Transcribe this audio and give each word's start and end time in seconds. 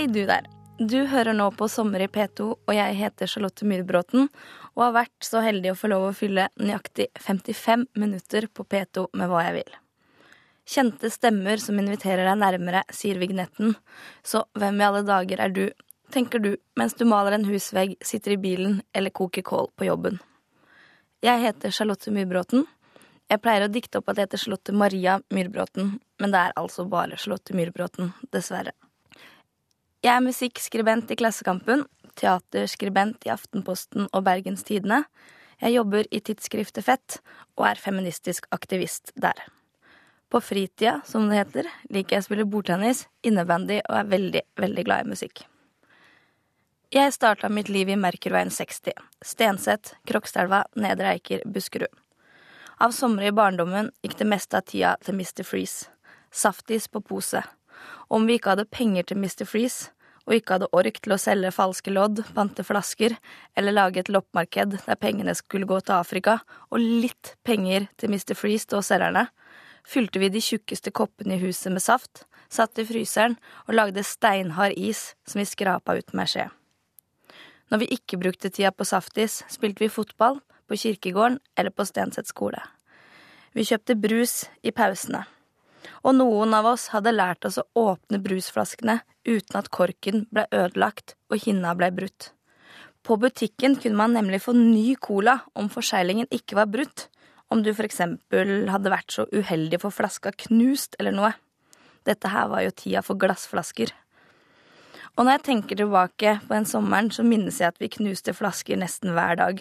Hei, 0.00 0.06
du 0.06 0.22
der. 0.24 0.46
Du 0.78 0.96
hører 1.12 1.34
nå 1.36 1.50
på 1.52 1.66
Sommer 1.68 2.00
i 2.00 2.06
P2, 2.08 2.44
og 2.56 2.70
jeg 2.72 2.94
heter 2.96 3.28
Charlotte 3.28 3.66
Myhrbråten 3.68 4.30
og 4.70 4.80
har 4.80 4.94
vært 4.94 5.26
så 5.28 5.42
heldig 5.44 5.74
å 5.74 5.76
få 5.76 5.90
lov 5.92 6.06
å 6.06 6.14
fylle 6.16 6.46
nøyaktig 6.56 7.10
55 7.20 7.84
minutter 8.00 8.46
på 8.48 8.64
P2 8.64 9.04
med 9.20 9.28
hva 9.28 9.42
jeg 9.44 9.58
vil. 9.58 9.76
Kjente 10.72 11.12
stemmer 11.12 11.60
som 11.60 11.76
inviterer 11.84 12.24
deg 12.30 12.40
nærmere, 12.40 12.80
sier 12.88 13.20
vignetten. 13.20 13.76
Så 14.24 14.46
hvem 14.56 14.80
i 14.80 14.88
alle 14.88 15.04
dager 15.04 15.44
er 15.44 15.52
du, 15.52 15.66
tenker 16.08 16.40
du 16.40 16.54
mens 16.80 16.96
du 16.96 17.04
maler 17.04 17.36
en 17.36 17.48
husvegg, 17.52 17.98
sitter 18.00 18.38
i 18.38 18.40
bilen 18.40 18.80
eller 18.96 19.12
koker 19.12 19.44
kål 19.44 19.68
på 19.76 19.92
jobben. 19.92 20.16
Jeg 21.20 21.44
heter 21.44 21.76
Charlotte 21.76 22.08
Myhrbråten. 22.08 22.64
Jeg 23.28 23.44
pleier 23.44 23.68
å 23.68 23.74
dikte 23.76 24.00
opp 24.00 24.08
at 24.08 24.16
jeg 24.16 24.30
heter 24.30 24.48
Charlotte 24.48 24.80
Maria 24.80 25.20
Myhrbråten, 25.28 25.98
men 26.24 26.32
det 26.32 26.46
er 26.46 26.56
altså 26.56 26.88
bare 26.88 27.20
Charlotte 27.20 27.52
Myhrbråten, 27.52 28.14
dessverre. 28.32 28.72
Jeg 30.00 30.16
er 30.16 30.22
musikkskribent 30.24 31.10
i 31.12 31.16
Klassekampen, 31.20 31.82
teaterskribent 32.16 33.26
i 33.28 33.32
Aftenposten 33.34 34.06
og 34.08 34.22
Bergens 34.24 34.64
Tidende. 34.64 35.02
Jeg 35.60 35.74
jobber 35.74 36.08
i 36.08 36.22
tidsskriftet 36.24 36.86
Fett 36.86 37.18
og 37.58 37.66
er 37.68 37.82
feministisk 37.82 38.48
aktivist 38.56 39.12
der. 39.20 39.36
På 40.32 40.40
fritida, 40.40 41.02
som 41.04 41.28
det 41.28 41.42
heter, 41.42 41.68
liker 41.92 42.16
jeg 42.16 42.24
å 42.24 42.28
spille 42.30 42.48
bordtennis, 42.48 43.04
innebandy 43.20 43.82
og 43.82 43.98
er 43.98 44.10
veldig, 44.14 44.44
veldig 44.64 44.86
glad 44.88 45.04
i 45.04 45.12
musikk. 45.12 45.44
Jeg 46.96 47.12
starta 47.12 47.52
mitt 47.52 47.68
liv 47.68 47.92
i 47.92 48.00
Merkurveien 48.00 48.48
60, 48.48 48.96
Stenseth, 49.20 49.98
Krokstadelva, 50.08 50.64
Nedre 50.80 51.12
Eiker, 51.12 51.44
Buskerud. 51.44 51.92
Av 52.80 52.96
somre 52.96 53.28
i 53.28 53.36
barndommen 53.36 53.92
gikk 54.00 54.16
det 54.16 54.32
meste 54.32 54.56
av 54.56 54.64
tida 54.64 54.96
til 55.04 55.20
Mr. 55.20 55.44
Freeze. 55.44 55.92
Saftis 56.32 56.88
på 56.88 57.04
pose. 57.04 57.44
Om 58.10 58.26
vi 58.26 58.38
ikke 58.38 58.54
hadde 58.54 58.68
penger 58.70 59.08
til 59.08 59.20
Mr. 59.22 59.46
Freeze, 59.48 59.90
og 60.30 60.36
ikke 60.36 60.56
hadde 60.56 60.70
ork 60.76 61.00
til 61.02 61.14
å 61.14 61.18
selge 61.20 61.52
falske 61.54 61.92
lodd, 61.92 62.20
pante 62.36 62.64
flasker 62.66 63.16
eller 63.58 63.74
lage 63.74 64.02
et 64.02 64.10
loppemarked 64.12 64.76
der 64.84 65.00
pengene 65.00 65.34
skulle 65.34 65.68
gå 65.68 65.80
til 65.82 65.96
Afrika, 65.96 66.38
og 66.70 66.78
litt 66.78 67.34
penger 67.46 67.88
til 67.98 68.12
Mr. 68.12 68.36
Freeze 68.38 68.68
til 68.68 68.78
oss 68.78 68.92
selgerne, 68.92 69.26
fylte 69.82 70.20
vi 70.22 70.30
de 70.30 70.42
tjukkeste 70.44 70.92
koppene 70.94 71.34
i 71.34 71.42
huset 71.42 71.72
med 71.74 71.82
saft, 71.82 72.24
satt 72.50 72.78
i 72.78 72.86
fryseren 72.86 73.38
og 73.66 73.74
lagde 73.78 74.04
steinhard 74.06 74.76
is 74.76 75.14
som 75.26 75.40
vi 75.40 75.48
skrapa 75.48 75.96
ut 75.98 76.14
med 76.14 76.30
skje. 76.30 76.46
Når 77.70 77.82
vi 77.82 77.92
ikke 77.94 78.18
brukte 78.18 78.50
tida 78.50 78.72
på 78.74 78.86
saftis, 78.86 79.40
spilte 79.50 79.84
vi 79.84 79.90
fotball 79.90 80.40
på 80.70 80.78
kirkegården 80.78 81.38
eller 81.58 81.74
på 81.74 81.86
Stenseth 81.86 82.30
skole. 82.30 82.58
Vi 83.54 83.66
kjøpte 83.66 83.98
brus 83.98 84.44
i 84.62 84.74
pausene 84.74 85.24
og 86.02 86.16
noen 86.16 86.54
av 86.56 86.68
oss 86.72 86.88
hadde 86.94 87.12
lært 87.14 87.44
oss 87.44 87.58
å 87.60 87.66
åpne 87.78 88.20
brusflaskene 88.24 89.00
uten 89.28 89.58
at 89.60 89.70
korken 89.74 90.26
ble 90.32 90.46
ødelagt 90.48 91.16
og 91.30 91.42
hinna 91.44 91.74
ble 91.76 91.90
brutt. 91.94 92.32
På 93.04 93.16
butikken 93.20 93.76
kunne 93.80 93.96
man 93.96 94.14
nemlig 94.16 94.42
få 94.44 94.54
ny 94.56 94.94
cola 95.00 95.40
om 95.56 95.70
forseglingen 95.72 96.28
ikke 96.32 96.58
var 96.58 96.68
brutt, 96.72 97.08
om 97.50 97.64
du 97.64 97.72
for 97.74 97.88
eksempel 97.88 98.68
hadde 98.70 98.92
vært 98.92 99.14
så 99.14 99.26
uheldig 99.32 99.80
å 99.80 99.86
få 99.86 99.94
flaska 100.02 100.32
knust 100.46 100.96
eller 101.00 101.16
noe. 101.16 101.32
Dette 102.06 102.30
her 102.32 102.48
var 102.52 102.64
jo 102.64 102.76
tida 102.76 103.02
for 103.04 103.18
glassflasker. 103.20 103.92
Og 105.18 105.26
når 105.26 105.36
jeg 105.36 105.46
tenker 105.48 105.80
tilbake 105.80 106.36
på 106.46 106.54
den 106.54 106.68
sommeren, 106.68 107.10
så 107.12 107.24
minnes 107.26 107.58
jeg 107.60 107.72
at 107.72 107.80
vi 107.82 107.90
knuste 107.92 108.32
flasker 108.36 108.78
nesten 108.78 109.12
hver 109.16 109.36
dag. 109.40 109.60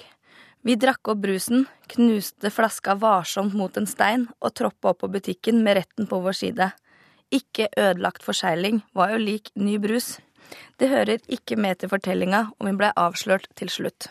Vi 0.61 0.75
drakk 0.75 1.07
opp 1.07 1.21
brusen, 1.23 1.65
knuste 1.87 2.49
flaska 2.51 2.97
varsomt 2.99 3.53
mot 3.55 3.77
en 3.79 3.87
stein 3.87 4.25
og 4.43 4.57
troppa 4.59 4.91
opp 4.91 5.01
på 5.05 5.11
butikken 5.13 5.61
med 5.63 5.77
retten 5.79 6.07
på 6.09 6.19
vår 6.19 6.35
side. 6.35 6.71
Ikke 7.31 7.69
ødelagt 7.77 8.25
forsegling 8.25 8.81
var 8.97 9.13
jo 9.13 9.21
lik 9.23 9.53
ny 9.55 9.77
brus. 9.79 10.17
Det 10.75 10.89
hører 10.91 11.21
ikke 11.31 11.55
med 11.55 11.79
til 11.79 11.91
fortellinga 11.91 12.49
om 12.57 12.67
vi 12.67 12.75
blei 12.75 12.89
avslørt 12.99 13.47
til 13.55 13.71
slutt. 13.71 14.09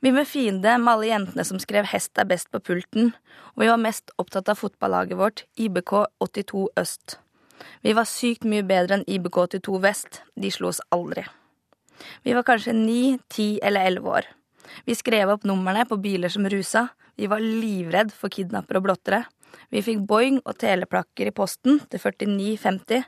Vi 0.00 0.12
med 0.12 0.28
fiende 0.28 0.76
med 0.80 0.92
alle 0.92 1.08
jentene 1.08 1.44
som 1.44 1.58
skrev 1.60 1.84
'Hest 1.84 2.18
er 2.18 2.24
best' 2.24 2.50
på 2.52 2.60
pulten, 2.60 3.14
og 3.54 3.62
vi 3.62 3.68
var 3.68 3.76
mest 3.76 4.10
opptatt 4.18 4.48
av 4.48 4.56
fotballaget 4.56 5.16
vårt, 5.16 5.44
IBK 5.56 5.92
82 6.20 6.68
Øst. 6.76 7.18
Vi 7.82 7.92
var 7.92 8.04
sykt 8.04 8.44
mye 8.44 8.62
bedre 8.62 8.94
enn 8.94 9.04
IBK 9.06 9.36
82 9.36 9.80
Vest, 9.80 10.22
de 10.36 10.50
slo 10.50 10.68
oss 10.68 10.80
aldri. 10.90 11.24
Vi 12.24 12.32
var 12.32 12.42
kanskje 12.42 12.72
ni, 12.72 13.18
ti 13.28 13.58
eller 13.62 13.86
elleve 13.86 14.08
år. 14.08 14.39
Vi 14.86 14.96
skrev 14.98 15.32
opp 15.32 15.44
numrene 15.48 15.84
på 15.88 15.98
biler 16.00 16.32
som 16.32 16.48
rusa. 16.48 16.88
Vi 17.16 17.28
var 17.30 17.42
livredd 17.42 18.12
for 18.16 18.32
kidnappere 18.32 18.80
og 18.80 18.88
blottere. 18.88 19.24
Vi 19.70 19.82
fikk 19.84 20.02
Boing 20.06 20.40
og 20.44 20.56
teleplakker 20.62 21.30
i 21.30 21.34
posten 21.34 21.80
til 21.90 22.02
49,50 22.02 23.04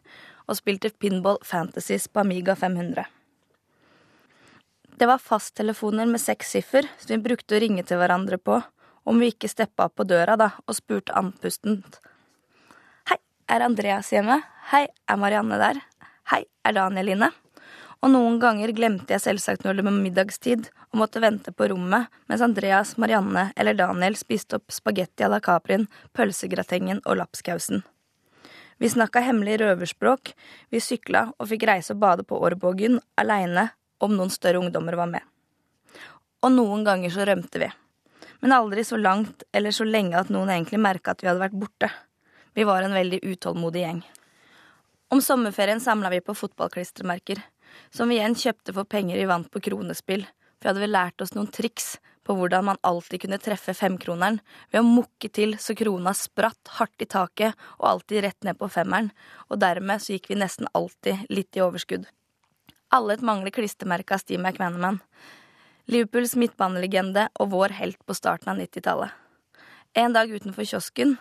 og 0.49 0.59
spilte 0.59 0.93
pinball 0.99 1.39
fantasies 1.47 2.09
på 2.11 2.23
Amiga 2.23 2.57
500. 2.59 3.07
Det 4.99 5.09
var 5.09 5.23
fasttelefoner 5.23 6.07
med 6.07 6.21
seks 6.23 6.53
siffer 6.55 6.87
som 6.99 7.15
vi 7.15 7.23
brukte 7.25 7.57
å 7.57 7.63
ringe 7.63 7.83
til 7.87 7.99
hverandre 7.99 8.39
på 8.39 8.61
om 9.09 9.19
vi 9.19 9.33
ikke 9.33 9.51
steppa 9.51 9.89
opp 9.89 9.97
på 9.99 10.07
døra 10.07 10.37
da 10.39 10.53
og 10.67 10.77
spurte 10.79 11.15
andpustent. 11.19 11.99
Hei, 13.11 13.19
er 13.51 13.67
Andreas 13.67 14.13
hjemme? 14.15 14.39
Hei, 14.71 14.87
er 15.11 15.19
Marianne 15.19 15.59
der? 15.59 15.83
Hei, 16.31 16.45
er 16.63 16.77
Daniel 16.79 17.17
inne? 17.17 17.33
Og 18.03 18.11
noen 18.11 18.41
ganger 18.43 18.73
glemte 18.75 19.15
jeg 19.15 19.23
selvsagt 19.23 19.63
når 19.63 19.79
det 19.79 19.85
var 19.87 19.95
middagstid 19.95 20.67
og 20.91 20.99
måtte 21.05 21.23
vente 21.23 21.53
på 21.55 21.69
rommet 21.71 22.11
mens 22.31 22.43
Andreas, 22.43 22.97
Marianne 22.99 23.53
eller 23.55 23.79
Daniel 23.79 24.17
spiste 24.19 24.59
opp 24.59 24.75
spagetti 24.75 25.23
à 25.23 25.31
la 25.31 25.39
Caprin, 25.41 25.87
pølsegratengen 26.13 27.05
og 27.07 27.21
lapskausen. 27.21 27.85
Vi 28.83 28.91
snakka 28.91 29.23
hemmelig 29.23 29.61
røverspråk, 29.63 30.33
vi 30.75 30.81
sykla 30.83 31.29
og 31.39 31.47
fikk 31.53 31.69
reise 31.71 31.95
og 31.95 32.01
bade 32.03 32.27
på 32.27 32.41
Årbågen 32.43 32.99
aleine 33.15 33.69
om 34.03 34.17
noen 34.17 34.35
større 34.35 34.59
ungdommer 34.59 34.99
var 34.99 35.13
med. 35.13 35.23
Og 36.43 36.51
noen 36.51 36.83
ganger 36.83 37.15
så 37.15 37.29
rømte 37.29 37.63
vi. 37.63 37.71
Men 38.43 38.57
aldri 38.57 38.83
så 38.83 38.99
langt 38.99 39.47
eller 39.55 39.71
så 39.71 39.87
lenge 39.87 40.19
at 40.19 40.33
noen 40.35 40.51
egentlig 40.51 40.83
merka 40.83 41.15
at 41.15 41.23
vi 41.23 41.31
hadde 41.31 41.45
vært 41.45 41.55
borte. 41.55 41.93
Vi 42.59 42.67
var 42.67 42.83
en 42.83 42.99
veldig 42.99 43.23
utålmodig 43.23 43.87
gjeng. 43.87 44.03
Om 45.15 45.23
sommerferien 45.23 45.79
samla 45.79 46.11
vi 46.11 46.19
på 46.25 46.35
fotballklistremerker 46.35 47.39
som 47.91 48.09
vi 48.09 48.19
igjen 48.19 48.37
kjøpte 48.39 48.75
for 48.77 48.89
penger 48.89 49.19
vi 49.21 49.29
vant 49.31 49.51
på 49.51 49.63
kronespill, 49.63 50.25
for 50.27 50.69
vi 50.69 50.71
hadde 50.71 50.85
vel 50.85 50.95
lært 50.95 51.25
oss 51.25 51.35
noen 51.37 51.51
triks 51.51 51.97
på 52.23 52.37
hvordan 52.39 52.65
man 52.65 52.81
alltid 52.87 53.25
kunne 53.25 53.41
treffe 53.43 53.75
femkroneren 53.75 54.39
ved 54.71 54.81
å 54.81 54.87
mukke 54.87 55.31
til 55.35 55.57
så 55.59 55.75
krona 55.79 56.15
spratt 56.15 56.75
hardt 56.79 57.03
i 57.03 57.09
taket 57.11 57.59
og 57.81 57.89
alltid 57.89 58.23
rett 58.27 58.47
ned 58.47 58.59
på 58.61 58.71
femmeren, 58.71 59.11
og 59.51 59.59
dermed 59.63 60.03
så 60.03 60.15
gikk 60.15 60.31
vi 60.31 60.39
nesten 60.39 60.71
alltid 60.77 61.27
litt 61.31 61.59
i 61.59 61.65
overskudd. 61.65 62.07
Alle 62.93 63.17
et 63.17 63.25
mangler 63.25 63.55
klistremerke 63.55 64.15
av 64.15 64.23
Steve 64.23 64.43
McManaman. 64.43 65.01
Liverpools 65.91 66.37
midtbanelegende 66.39 67.27
og 67.41 67.51
vår 67.57 67.75
helt 67.81 67.99
på 68.07 68.15
starten 68.15 68.53
av 68.53 68.61
90-tallet. 68.61 69.11
En 69.99 70.15
dag 70.15 70.31
utenfor 70.31 70.65
kiosken, 70.69 71.17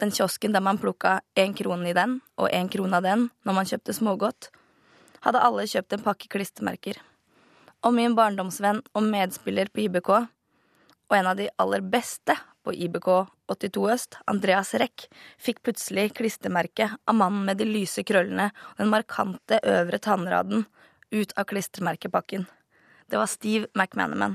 den 0.00 0.12
kiosken 0.12 0.52
der 0.52 0.64
man 0.64 0.80
plukka 0.80 1.20
én 1.38 1.54
krone 1.56 1.88
i 1.88 1.96
den 1.96 2.18
og 2.36 2.50
én 2.52 2.68
krone 2.72 2.98
av 2.98 3.04
den 3.06 3.28
når 3.46 3.56
man 3.56 3.68
kjøpte 3.68 3.94
smågodt, 3.96 4.50
hadde 5.24 5.42
alle 5.42 5.66
kjøpt 5.70 5.96
en 5.96 6.04
pakke 6.04 6.30
klistremerker. 6.32 6.98
Og 7.84 7.94
min 7.94 8.16
barndomsvenn 8.18 8.82
og 8.96 9.06
medspiller 9.06 9.70
på 9.72 9.86
IBK, 9.86 10.10
og 11.06 11.14
en 11.14 11.30
av 11.30 11.38
de 11.38 11.46
aller 11.62 11.84
beste 11.86 12.34
på 12.66 12.74
IBK 12.74 13.08
82 13.46 13.84
Øst, 13.92 14.16
Andreas 14.26 14.74
Reck, 14.74 15.06
fikk 15.38 15.62
plutselig 15.62 16.08
klistremerke 16.18 16.88
av 17.06 17.14
mannen 17.14 17.44
med 17.46 17.60
de 17.60 17.68
lyse 17.68 18.02
krøllene 18.02 18.48
og 18.50 18.80
den 18.80 18.90
markante 18.90 19.60
øvre 19.62 20.00
tannraden 20.02 20.66
ut 21.14 21.36
av 21.38 21.46
klistremerkepakken. 21.46 22.48
Det 23.06 23.20
var 23.20 23.30
Steve 23.30 23.70
McManaman. 23.74 24.34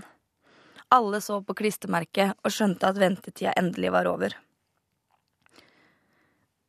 Alle 0.92 1.20
så 1.24 1.42
på 1.44 1.56
klistremerket 1.60 2.40
og 2.40 2.56
skjønte 2.56 2.88
at 2.88 3.00
ventetida 3.00 3.56
endelig 3.60 3.92
var 3.92 4.08
over. 4.08 4.38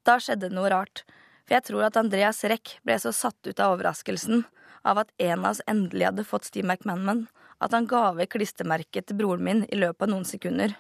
Da 0.03 0.19
skjedde 0.19 0.51
noe 0.51 0.71
rart. 0.71 1.05
For 1.47 1.57
jeg 1.57 1.67
tror 1.69 1.89
at 1.89 1.99
Andreas 1.99 2.43
Reck 2.49 2.77
ble 2.87 2.99
så 3.03 3.13
satt 3.15 3.39
ut 3.47 3.61
av 3.61 3.77
overraskelsen 3.77 4.45
av 4.83 4.99
at 5.03 5.13
en 5.19 5.45
av 5.45 5.51
oss 5.53 5.63
endelig 5.67 6.09
hadde 6.09 6.27
fått 6.27 6.49
Steve 6.49 6.67
McManaman, 6.67 7.27
at 7.63 7.75
han 7.75 7.87
ga 7.87 8.11
vekk 8.19 8.37
klistremerket 8.37 9.07
til 9.09 9.19
broren 9.19 9.45
min 9.47 9.65
i 9.71 9.79
løpet 9.79 10.07
av 10.07 10.11
noen 10.11 10.27
sekunder. 10.27 10.75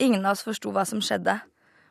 Ingen 0.00 0.24
av 0.24 0.36
oss 0.36 0.44
forsto 0.46 0.72
hva 0.72 0.84
som 0.88 1.02
skjedde. 1.04 1.38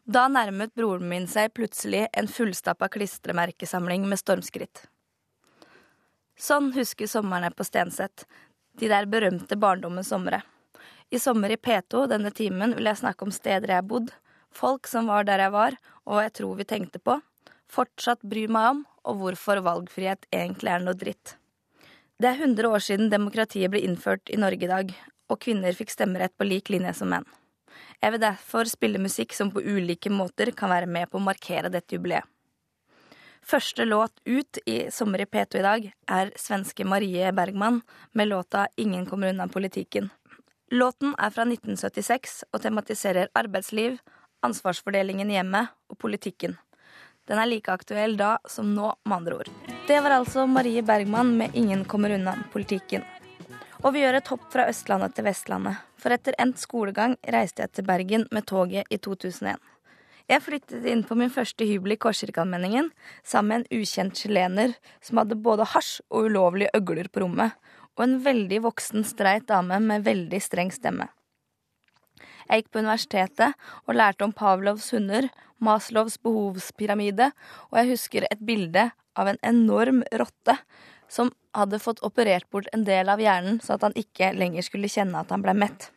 Da 0.04 0.24
nærmet 0.28 0.74
broren 0.78 1.10
min 1.10 1.28
seg 1.30 1.54
plutselig 1.54 2.08
en 2.18 2.30
fullstappa 2.30 2.90
klistremerkesamling 2.90 4.08
med 4.10 4.20
stormskritt. 4.20 4.88
Sånn 6.42 6.72
husker 6.74 7.06
sommerne 7.06 7.52
på 7.54 7.66
Stenseth, 7.68 8.26
de 8.80 8.90
der 8.90 9.06
berømte 9.06 9.58
barndommens 9.62 10.10
somre. 10.10 10.42
I 11.14 11.20
sommer 11.20 11.54
i 11.54 11.60
P2 11.60 12.08
denne 12.10 12.32
timen 12.34 12.74
vil 12.78 12.88
jeg 12.90 13.02
snakke 13.04 13.28
om 13.28 13.34
steder 13.36 13.70
jeg 13.70 13.84
har 13.84 13.86
bodd, 13.88 14.10
folk 14.50 14.90
som 14.90 15.12
var 15.12 15.28
der 15.28 15.44
jeg 15.44 15.54
var, 15.54 15.78
og 16.08 16.18
hva 16.18 16.24
jeg 16.26 16.34
tror 16.40 16.58
vi 16.58 16.66
tenkte 16.66 17.02
på, 17.04 17.20
fortsatt 17.72 18.24
bryr 18.28 18.52
meg 18.52 18.72
om, 18.74 18.82
og 19.08 19.22
hvorfor 19.22 19.62
valgfrihet 19.66 20.28
egentlig 20.34 20.74
er 20.74 20.84
noe 20.84 20.98
dritt. 20.98 21.38
Det 22.22 22.30
er 22.30 22.44
100 22.44 22.70
år 22.70 22.84
siden 22.86 23.10
demokratiet 23.10 23.72
ble 23.74 23.82
innført 23.82 24.30
i 24.30 24.38
Norge 24.38 24.68
i 24.68 24.70
dag, 24.70 24.92
og 25.32 25.40
kvinner 25.42 25.74
fikk 25.74 25.94
stemmerett 25.94 26.36
på 26.38 26.46
lik 26.46 26.70
linje 26.70 26.94
som 27.00 27.10
menn. 27.14 27.26
Jeg 28.02 28.14
vil 28.14 28.22
derfor 28.22 28.70
spille 28.70 29.02
musikk 29.02 29.34
som 29.34 29.50
på 29.54 29.64
ulike 29.64 30.12
måter 30.12 30.52
kan 30.58 30.70
være 30.70 30.90
med 30.90 31.10
på 31.10 31.18
å 31.18 31.26
markere 31.26 31.72
dette 31.72 31.96
jubileet. 31.96 32.28
Første 33.42 33.88
låt 33.88 34.14
ut 34.26 34.60
i 34.70 34.92
Sommer 34.94 35.24
i 35.24 35.26
P2 35.26 35.58
i 35.58 35.66
dag 35.66 35.86
er 36.14 36.34
svenske 36.38 36.86
Marie 36.86 37.32
Bergman 37.34 37.82
med 38.14 38.28
låta 38.28 38.68
'Ingen 38.78 39.06
kommer 39.06 39.30
unna 39.30 39.48
politikken'. 39.48 40.12
Låten 40.72 41.16
er 41.18 41.30
fra 41.30 41.44
1976 41.46 42.44
og 42.54 42.62
tematiserer 42.62 43.30
arbeidsliv, 43.36 43.98
ansvarsfordelingen 44.44 45.32
i 45.32 45.34
hjemmet 45.34 45.70
og 45.90 45.98
politikken. 45.98 46.58
Den 47.32 47.40
er 47.40 47.48
like 47.48 47.72
aktuell 47.72 48.18
da 48.20 48.34
som 48.52 48.74
nå, 48.76 48.90
med 49.08 49.22
andre 49.22 49.38
ord. 49.40 49.50
Det 49.88 50.02
var 50.04 50.18
altså 50.18 50.44
Marie 50.52 50.82
Bergman 50.84 51.38
med 51.38 51.54
'Ingen 51.56 51.86
kommer 51.86 52.12
unna 52.12 52.34
politikken'. 52.52 53.06
Og 53.84 53.94
vi 53.94 54.02
gjør 54.04 54.18
et 54.18 54.28
hopp 54.28 54.52
fra 54.52 54.68
Østlandet 54.68 55.16
til 55.16 55.24
Vestlandet. 55.24 55.78
For 55.96 56.12
etter 56.12 56.36
endt 56.38 56.60
skolegang 56.60 57.16
reiste 57.24 57.64
jeg 57.64 57.72
til 57.72 57.86
Bergen 57.88 58.28
med 58.32 58.46
toget 58.46 58.84
i 58.92 58.98
2001. 58.98 59.56
Jeg 60.28 60.42
flyttet 60.42 60.86
inn 60.86 61.04
på 61.04 61.16
min 61.16 61.30
første 61.30 61.64
hybel 61.66 61.94
i 61.94 61.96
Korskirkeallmenningen 61.96 62.92
sammen 63.24 63.48
med 63.48 63.72
en 63.72 63.80
ukjent 63.80 64.18
chilener 64.18 64.76
som 65.02 65.18
hadde 65.18 65.36
både 65.36 65.64
hasj 65.72 66.02
og 66.10 66.28
ulovlige 66.28 66.76
øgler 66.76 67.08
på 67.08 67.24
rommet, 67.24 67.52
og 67.96 68.04
en 68.04 68.20
veldig 68.26 68.62
voksen, 68.64 69.04
streit 69.04 69.48
dame 69.48 69.80
med 69.80 70.04
veldig 70.04 70.42
streng 70.42 70.72
stemme. 70.72 71.08
Jeg 72.48 72.62
gikk 72.62 72.72
på 72.72 72.84
universitetet 72.84 73.58
og 73.86 73.98
lærte 73.98 74.26
om 74.28 74.34
Pavlovs 74.36 74.90
hunder, 74.96 75.30
Maslows 75.62 76.18
behovspyramide, 76.18 77.30
og 77.70 77.80
jeg 77.80 77.92
husker 77.94 78.26
et 78.30 78.42
bilde 78.42 78.90
av 79.16 79.30
en 79.30 79.40
enorm 79.46 80.02
rotte 80.18 80.58
som 81.12 81.32
hadde 81.58 81.82
fått 81.84 82.02
operert 82.08 82.48
bort 82.50 82.70
en 82.74 82.86
del 82.88 83.12
av 83.12 83.22
hjernen 83.22 83.60
så 83.64 83.76
at 83.76 83.86
han 83.86 83.98
ikke 84.00 84.32
lenger 84.38 84.66
skulle 84.66 84.92
kjenne 84.92 85.20
at 85.20 85.34
han 85.34 85.44
ble 85.44 85.56
mett. 85.58 85.90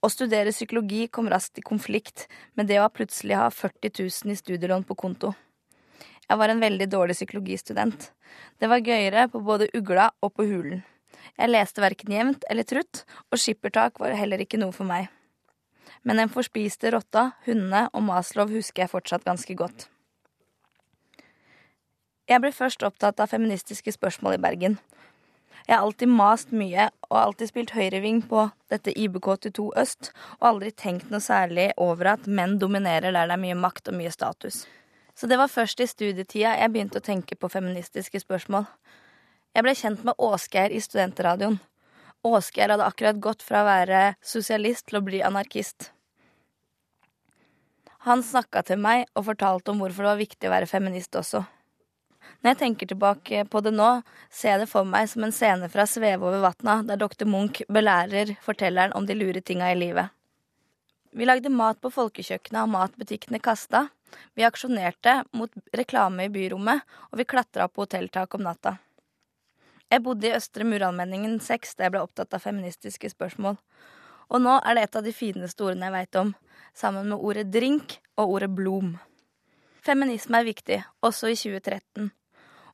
Å 0.00 0.08
studere 0.08 0.52
psykologi 0.54 1.06
kom 1.12 1.28
raskt 1.28 1.60
i 1.60 1.64
konflikt 1.64 2.24
med 2.56 2.70
det 2.70 2.80
å 2.80 2.88
plutselig 2.88 3.36
ha 3.36 3.50
40 3.52 3.92
000 4.00 4.32
i 4.32 4.38
studielån 4.38 4.86
på 4.88 4.96
konto. 4.96 5.34
Jeg 6.24 6.38
var 6.40 6.52
en 6.52 6.62
veldig 6.62 6.86
dårlig 6.88 7.16
psykologistudent. 7.18 8.08
Det 8.58 8.70
var 8.70 8.80
gøyere 8.86 9.26
på 9.28 9.42
både 9.44 9.68
ugla 9.76 10.08
og 10.22 10.32
på 10.38 10.46
hulen. 10.48 10.84
Jeg 11.36 11.50
leste 11.50 11.82
verken 11.82 12.14
jevnt 12.14 12.46
eller 12.50 12.64
trutt, 12.64 13.02
og 13.28 13.40
skippertak 13.42 14.00
var 14.00 14.16
heller 14.16 14.40
ikke 14.40 14.60
noe 14.62 14.72
for 14.72 14.88
meg. 14.88 15.10
Men 16.02 16.20
den 16.22 16.32
forspiste 16.32 16.92
rotta, 16.94 17.30
hundene 17.46 17.88
og 17.92 18.04
Maslow 18.06 18.50
husker 18.50 18.84
jeg 18.84 18.92
fortsatt 18.92 19.26
ganske 19.26 19.56
godt. 19.56 19.88
Jeg 22.30 22.40
ble 22.42 22.52
først 22.54 22.84
opptatt 22.86 23.20
av 23.20 23.32
feministiske 23.32 23.92
spørsmål 23.96 24.36
i 24.36 24.42
Bergen. 24.42 24.78
Jeg 25.66 25.76
har 25.76 25.84
alltid 25.84 26.10
mast 26.10 26.52
mye 26.54 26.88
og 27.10 27.16
alltid 27.18 27.50
spilt 27.50 27.72
høyreving 27.74 28.22
på 28.30 28.48
dette 28.72 28.94
IBK22 28.94 29.66
Øst, 29.78 30.10
og 30.38 30.46
aldri 30.52 30.70
tenkt 30.70 31.10
noe 31.10 31.22
særlig 31.22 31.68
over 31.76 32.14
at 32.14 32.26
menn 32.26 32.56
dominerer 32.58 33.12
der 33.12 33.28
det 33.28 33.36
er 33.36 33.42
mye 33.44 33.58
makt 33.58 33.90
og 33.90 33.98
mye 33.98 34.12
status. 34.14 34.64
Så 35.14 35.26
det 35.26 35.38
var 35.38 35.52
først 35.52 35.82
i 35.82 35.88
studietida 35.90 36.54
jeg 36.56 36.72
begynte 36.72 37.02
å 37.02 37.04
tenke 37.04 37.36
på 37.36 37.50
feministiske 37.52 38.22
spørsmål. 38.22 38.64
Jeg 39.54 39.66
ble 39.66 39.74
kjent 39.74 40.04
med 40.06 40.18
Åsgeir 40.18 40.72
i 40.72 40.80
studentradioen. 40.80 41.58
Åsgeir 42.26 42.68
hadde 42.68 42.84
akkurat 42.84 43.20
gått 43.20 43.42
fra 43.42 43.62
å 43.62 43.68
være 43.68 44.02
sosialist 44.20 44.90
til 44.90 45.00
å 45.00 45.04
bli 45.06 45.22
anarkist. 45.24 45.90
Han 48.04 48.22
snakka 48.24 48.62
til 48.68 48.80
meg 48.80 49.06
og 49.14 49.26
fortalte 49.28 49.72
om 49.72 49.80
hvorfor 49.80 50.04
det 50.04 50.10
var 50.10 50.20
viktig 50.20 50.48
å 50.48 50.52
være 50.54 50.68
feminist 50.68 51.16
også. 51.16 51.42
Når 52.40 52.54
jeg 52.54 52.58
tenker 52.62 52.88
tilbake 52.88 53.42
på 53.52 53.60
det 53.64 53.72
nå, 53.74 53.88
ser 54.32 54.54
jeg 54.54 54.62
det 54.62 54.70
for 54.70 54.88
meg 54.88 55.08
som 55.12 55.24
en 55.26 55.34
scene 55.36 55.68
fra 55.72 55.84
Sveve 55.88 56.24
over 56.24 56.40
vatna, 56.44 56.78
der 56.88 57.00
doktor 57.00 57.28
Munch 57.28 57.60
belærer 57.68 58.32
fortelleren 58.44 58.94
om 58.96 59.08
de 59.08 59.16
lure 59.16 59.42
tinga 59.44 59.68
i 59.72 59.76
livet. 59.76 60.08
Vi 61.12 61.26
lagde 61.26 61.52
mat 61.52 61.80
på 61.82 61.90
folkekjøkkenet 61.92 62.62
og 62.62 62.72
matbutikkene 62.72 63.40
kasta. 63.42 63.88
Vi 64.38 64.46
aksjonerte 64.46 65.18
mot 65.36 65.52
reklame 65.76 66.28
i 66.28 66.32
byrommet, 66.32 66.84
og 67.10 67.20
vi 67.20 67.28
klatra 67.28 67.66
på 67.68 67.84
hotelltak 67.84 68.36
om 68.38 68.46
natta. 68.46 68.76
Jeg 69.90 70.04
bodde 70.06 70.28
i 70.28 70.34
Østre 70.36 70.62
Murallmenningen 70.62 71.40
6 71.42 71.72
da 71.74 71.88
jeg 71.88 71.96
ble 71.96 72.04
opptatt 72.04 72.34
av 72.36 72.44
feministiske 72.44 73.10
spørsmål. 73.10 73.56
Og 74.30 74.42
nå 74.44 74.52
er 74.62 74.78
det 74.78 74.84
et 74.86 74.98
av 75.00 75.02
de 75.02 75.14
fineste 75.14 75.64
ordene 75.66 75.88
jeg 75.88 75.96
veit 75.96 76.18
om, 76.20 76.30
sammen 76.78 77.10
med 77.10 77.18
ordet 77.18 77.48
drink 77.50 77.96
og 78.14 78.36
ordet 78.36 78.52
blom. 78.54 78.92
Feminisme 79.82 80.38
er 80.38 80.46
viktig, 80.46 80.78
også 81.02 81.32
i 81.32 81.36
2013. 81.40 82.12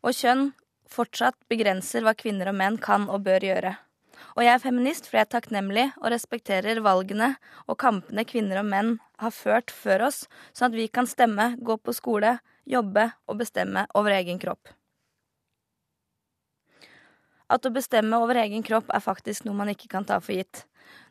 Og 0.05 0.13
kjønn 0.13 0.51
fortsatt 0.93 1.39
begrenser 1.49 2.05
hva 2.05 2.13
kvinner 2.19 2.53
og 2.53 2.59
menn 2.61 2.77
kan 2.77 3.09
og 3.09 3.25
bør 3.25 3.49
gjøre. 3.49 3.73
Og 4.37 4.45
jeg 4.45 4.53
er 4.53 4.65
feminist 4.69 5.09
fordi 5.09 5.23
jeg 5.23 5.27
er 5.31 5.35
takknemlig 5.39 5.89
og 5.97 6.11
respekterer 6.13 6.85
valgene 6.85 7.35
og 7.65 7.79
kampene 7.81 8.29
kvinner 8.29 8.61
og 8.61 8.69
menn 8.69 8.97
har 9.23 9.33
ført 9.33 9.73
før 9.73 10.11
oss, 10.11 10.27
sånn 10.53 10.69
at 10.69 10.77
vi 10.77 10.91
kan 10.93 11.09
stemme, 11.09 11.55
gå 11.65 11.81
på 11.81 11.97
skole, 11.97 12.37
jobbe 12.69 13.09
og 13.25 13.41
bestemme 13.41 13.89
over 13.97 14.21
egen 14.21 14.43
kropp. 14.43 14.77
At 17.53 17.67
å 17.67 17.71
bestemme 17.71 18.19
over 18.19 18.41
egen 18.43 18.65
kropp 18.67 18.91
er 18.95 19.05
faktisk 19.05 19.47
noe 19.47 19.55
man 19.55 19.71
ikke 19.71 19.91
kan 19.93 20.07
ta 20.07 20.19
for 20.23 20.35
gitt. 20.35 20.65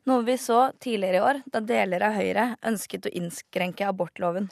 Noe 0.06 0.24
vi 0.28 0.36
så 0.38 0.72
tidligere 0.84 1.18
i 1.18 1.24
år, 1.24 1.42
da 1.48 1.62
deler 1.64 2.04
av 2.06 2.18
Høyre 2.20 2.46
ønsket 2.66 3.08
å 3.08 3.14
innskrenke 3.16 3.88
abortloven. 3.88 4.50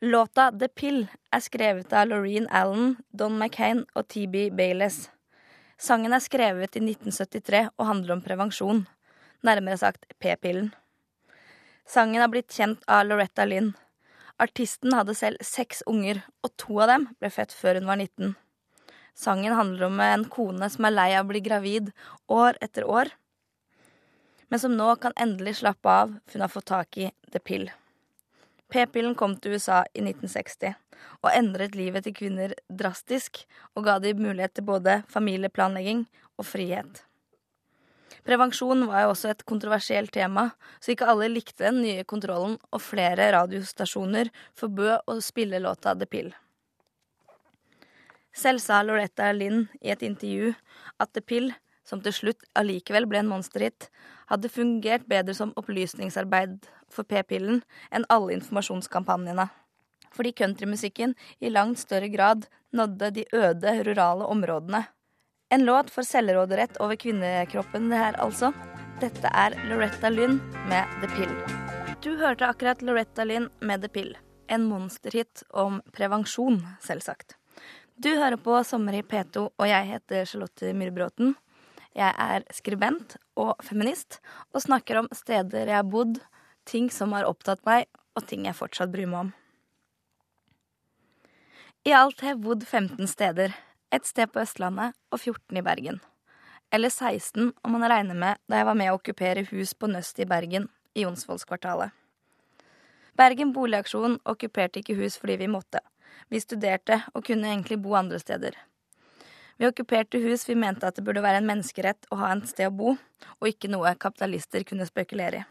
Låta 0.00 0.50
The 0.52 0.68
Pill 0.68 1.06
er 1.32 1.40
skrevet 1.44 1.92
av 1.96 2.08
Laureen 2.10 2.48
Allen, 2.52 2.96
Don 3.12 3.38
McCain 3.38 3.84
og 3.96 4.08
TB 4.12 4.50
Baileys. 4.56 5.06
Sangen 5.80 6.12
er 6.16 6.24
skrevet 6.24 6.76
i 6.76 6.82
1973 6.84 7.62
og 7.76 7.88
handler 7.88 8.16
om 8.16 8.24
prevensjon, 8.24 8.82
nærmere 9.44 9.78
sagt 9.80 10.04
p-pillen. 10.20 10.72
Sangen 11.88 12.20
har 12.20 12.32
blitt 12.32 12.52
kjent 12.52 12.84
av 12.88 13.04
Loretta 13.06 13.44
Lynn. 13.46 13.74
Artisten 14.42 14.92
hadde 14.96 15.14
selv 15.16 15.40
seks 15.44 15.84
unger, 15.88 16.24
og 16.44 16.52
to 16.60 16.80
av 16.82 16.90
dem 16.92 17.06
ble 17.20 17.30
født 17.32 17.54
før 17.56 17.80
hun 17.80 17.88
var 17.88 18.00
19. 18.00 18.34
Sangen 19.16 19.54
handler 19.56 19.86
om 19.86 20.00
en 20.04 20.26
kone 20.28 20.68
som 20.70 20.84
er 20.84 20.92
lei 20.92 21.08
av 21.16 21.24
å 21.24 21.30
bli 21.30 21.40
gravid 21.40 21.88
år 22.28 22.58
etter 22.60 22.84
år, 22.84 23.08
men 24.52 24.60
som 24.60 24.76
nå 24.76 24.90
kan 25.02 25.16
endelig 25.16 25.56
slappe 25.62 25.88
av, 25.88 26.12
for 26.26 26.38
hun 26.38 26.44
har 26.44 26.52
fått 26.52 26.68
tak 26.68 26.98
i 27.00 27.08
The 27.32 27.40
Pill. 27.40 27.70
P-pillen 28.70 29.14
kom 29.18 29.38
til 29.38 29.56
USA 29.56 29.84
i 29.94 30.02
1960 30.02 30.74
og 31.22 31.32
endret 31.32 31.76
livet 31.78 32.06
til 32.06 32.14
kvinner 32.16 32.54
drastisk 32.68 33.44
og 33.74 33.86
ga 33.86 33.98
dem 34.02 34.22
mulighet 34.22 34.56
til 34.58 34.66
både 34.68 35.00
familieplanlegging 35.12 36.04
og 36.36 36.48
frihet. 36.48 37.02
Prevensjon 38.26 38.88
var 38.90 39.04
jo 39.04 39.12
også 39.12 39.30
et 39.30 39.44
kontroversielt 39.46 40.10
tema, 40.14 40.48
så 40.82 40.92
ikke 40.92 41.06
alle 41.06 41.28
likte 41.30 41.68
den 41.68 41.78
nye 41.84 42.02
kontrollen, 42.04 42.56
og 42.74 42.82
flere 42.82 43.28
radiostasjoner 43.36 44.32
forbød 44.58 45.06
å 45.06 45.20
spille 45.22 45.62
låta 45.62 45.94
The 45.94 46.10
Pill. 46.10 46.32
Selv 48.36 48.60
sa 48.60 48.82
Loretta 48.84 49.30
Lynn 49.32 49.64
i 49.80 49.90
et 49.94 50.02
intervju 50.04 50.52
at 51.00 51.12
The 51.16 51.22
Pill, 51.24 51.52
som 51.88 52.02
til 52.04 52.12
slutt 52.12 52.42
allikevel 52.58 53.06
ble 53.08 53.22
en 53.22 53.30
monsterhit, 53.30 53.88
hadde 54.28 54.50
fungert 54.52 55.06
bedre 55.08 55.32
som 55.38 55.54
opplysningsarbeid 55.56 56.66
for 56.92 57.08
p-pillen 57.08 57.62
enn 57.94 58.04
alle 58.12 58.34
informasjonskampanjene. 58.36 59.46
Fordi 60.12 60.34
countrymusikken 60.36 61.14
i 61.40 61.52
langt 61.52 61.80
større 61.80 62.10
grad 62.12 62.44
nådde 62.76 63.10
de 63.16 63.24
øde, 63.32 63.72
rurale 63.88 64.28
områdene. 64.28 64.82
En 65.50 65.64
låt 65.64 65.92
for 65.94 66.04
selvråderett 66.04 66.76
over 66.82 66.98
kvinnekroppen, 67.00 67.88
det 67.90 68.02
her 68.02 68.20
altså. 68.20 68.52
Dette 69.00 69.30
er 69.32 69.56
Loretta 69.70 70.10
Lynn 70.10 70.40
med 70.68 70.92
The 71.00 71.10
Pill. 71.14 71.32
Du 72.04 72.16
hørte 72.20 72.48
akkurat 72.48 72.82
Loretta 72.82 73.24
Lynn 73.24 73.48
med 73.60 73.84
The 73.84 73.92
Pill. 73.92 74.12
En 74.48 74.66
monsterhit 74.68 75.44
om 75.50 75.80
prevensjon, 75.92 76.60
selvsagt. 76.82 77.38
Du 77.96 78.10
hører 78.12 78.36
på 78.36 78.52
Sommer 78.68 78.98
i 78.98 79.00
P2, 79.00 79.42
og 79.56 79.64
jeg 79.64 79.86
heter 79.88 80.26
Charlotte 80.28 80.68
Myhrbråten. 80.76 81.30
Jeg 81.96 82.12
er 82.12 82.42
skribent 82.52 83.14
og 83.40 83.54
feminist, 83.64 84.18
og 84.52 84.60
snakker 84.66 84.98
om 85.00 85.08
steder 85.16 85.70
jeg 85.70 85.78
har 85.78 85.88
bodd, 85.88 86.18
ting 86.68 86.90
som 86.92 87.14
har 87.16 87.24
opptatt 87.24 87.64
meg, 87.64 87.88
og 88.12 88.26
ting 88.28 88.44
jeg 88.44 88.58
fortsatt 88.58 88.92
bryr 88.92 89.08
meg 89.08 89.22
om. 89.22 89.32
I 91.88 91.96
alt 91.96 92.20
har 92.20 92.34
jeg 92.34 92.42
bodd 92.44 92.68
15 92.68 93.08
steder. 93.08 93.56
Ett 93.88 94.04
sted 94.04 94.28
på 94.28 94.44
Østlandet 94.44 94.92
og 95.08 95.22
14 95.22 95.56
i 95.56 95.64
Bergen. 95.64 96.02
Eller 96.68 96.92
16 96.92 97.54
om 97.64 97.76
man 97.78 97.88
regner 97.88 98.18
med 98.26 98.44
da 98.44 98.60
jeg 98.60 98.68
var 98.68 98.76
med 98.76 98.92
å 98.92 99.00
okkupere 99.00 99.48
hus 99.54 99.72
på 99.72 99.88
Nøst 99.88 100.20
i 100.20 100.28
Bergen, 100.28 100.68
i 100.92 101.08
Jonsvollskvartalet. 101.08 101.96
Bergen 103.16 103.56
boligaksjon 103.56 104.20
okkuperte 104.28 104.84
ikke 104.84 105.00
hus 105.00 105.16
fordi 105.16 105.40
vi 105.46 105.48
måtte. 105.48 105.80
Vi 106.28 106.40
studerte 106.42 107.00
og 107.14 107.24
kunne 107.26 107.50
egentlig 107.50 107.78
bo 107.82 107.94
andre 107.98 108.18
steder. 108.22 108.56
Vi 109.56 109.68
okkuperte 109.68 110.20
hus 110.20 110.44
vi 110.48 110.54
mente 110.58 110.86
at 110.86 110.98
det 110.98 111.04
burde 111.04 111.22
være 111.24 111.40
en 111.40 111.48
menneskerett 111.48 112.08
å 112.12 112.18
ha 112.20 112.32
en 112.32 112.42
sted 112.48 112.68
å 112.68 112.74
bo, 112.76 112.96
og 113.40 113.48
ikke 113.48 113.70
noe 113.72 113.94
kapitalister 113.96 114.66
kunne 114.68 114.88
spekulere 114.88 115.40
i. 115.40 115.46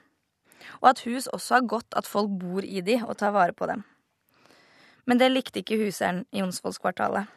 Og 0.81 0.91
at 0.91 1.01
hus 1.05 1.27
også 1.33 1.57
har 1.57 1.69
godt 1.69 1.97
at 1.97 2.07
folk 2.09 2.31
bor 2.41 2.65
i 2.65 2.81
de 2.85 2.99
og 3.03 3.17
tar 3.19 3.33
vare 3.35 3.53
på 3.53 3.67
dem. 3.69 3.83
Men 5.05 5.21
det 5.21 5.31
likte 5.31 5.61
ikke 5.61 5.77
huseieren 5.77 6.23
i 6.33 6.41
Jonsvollskvartalet. 6.41 7.29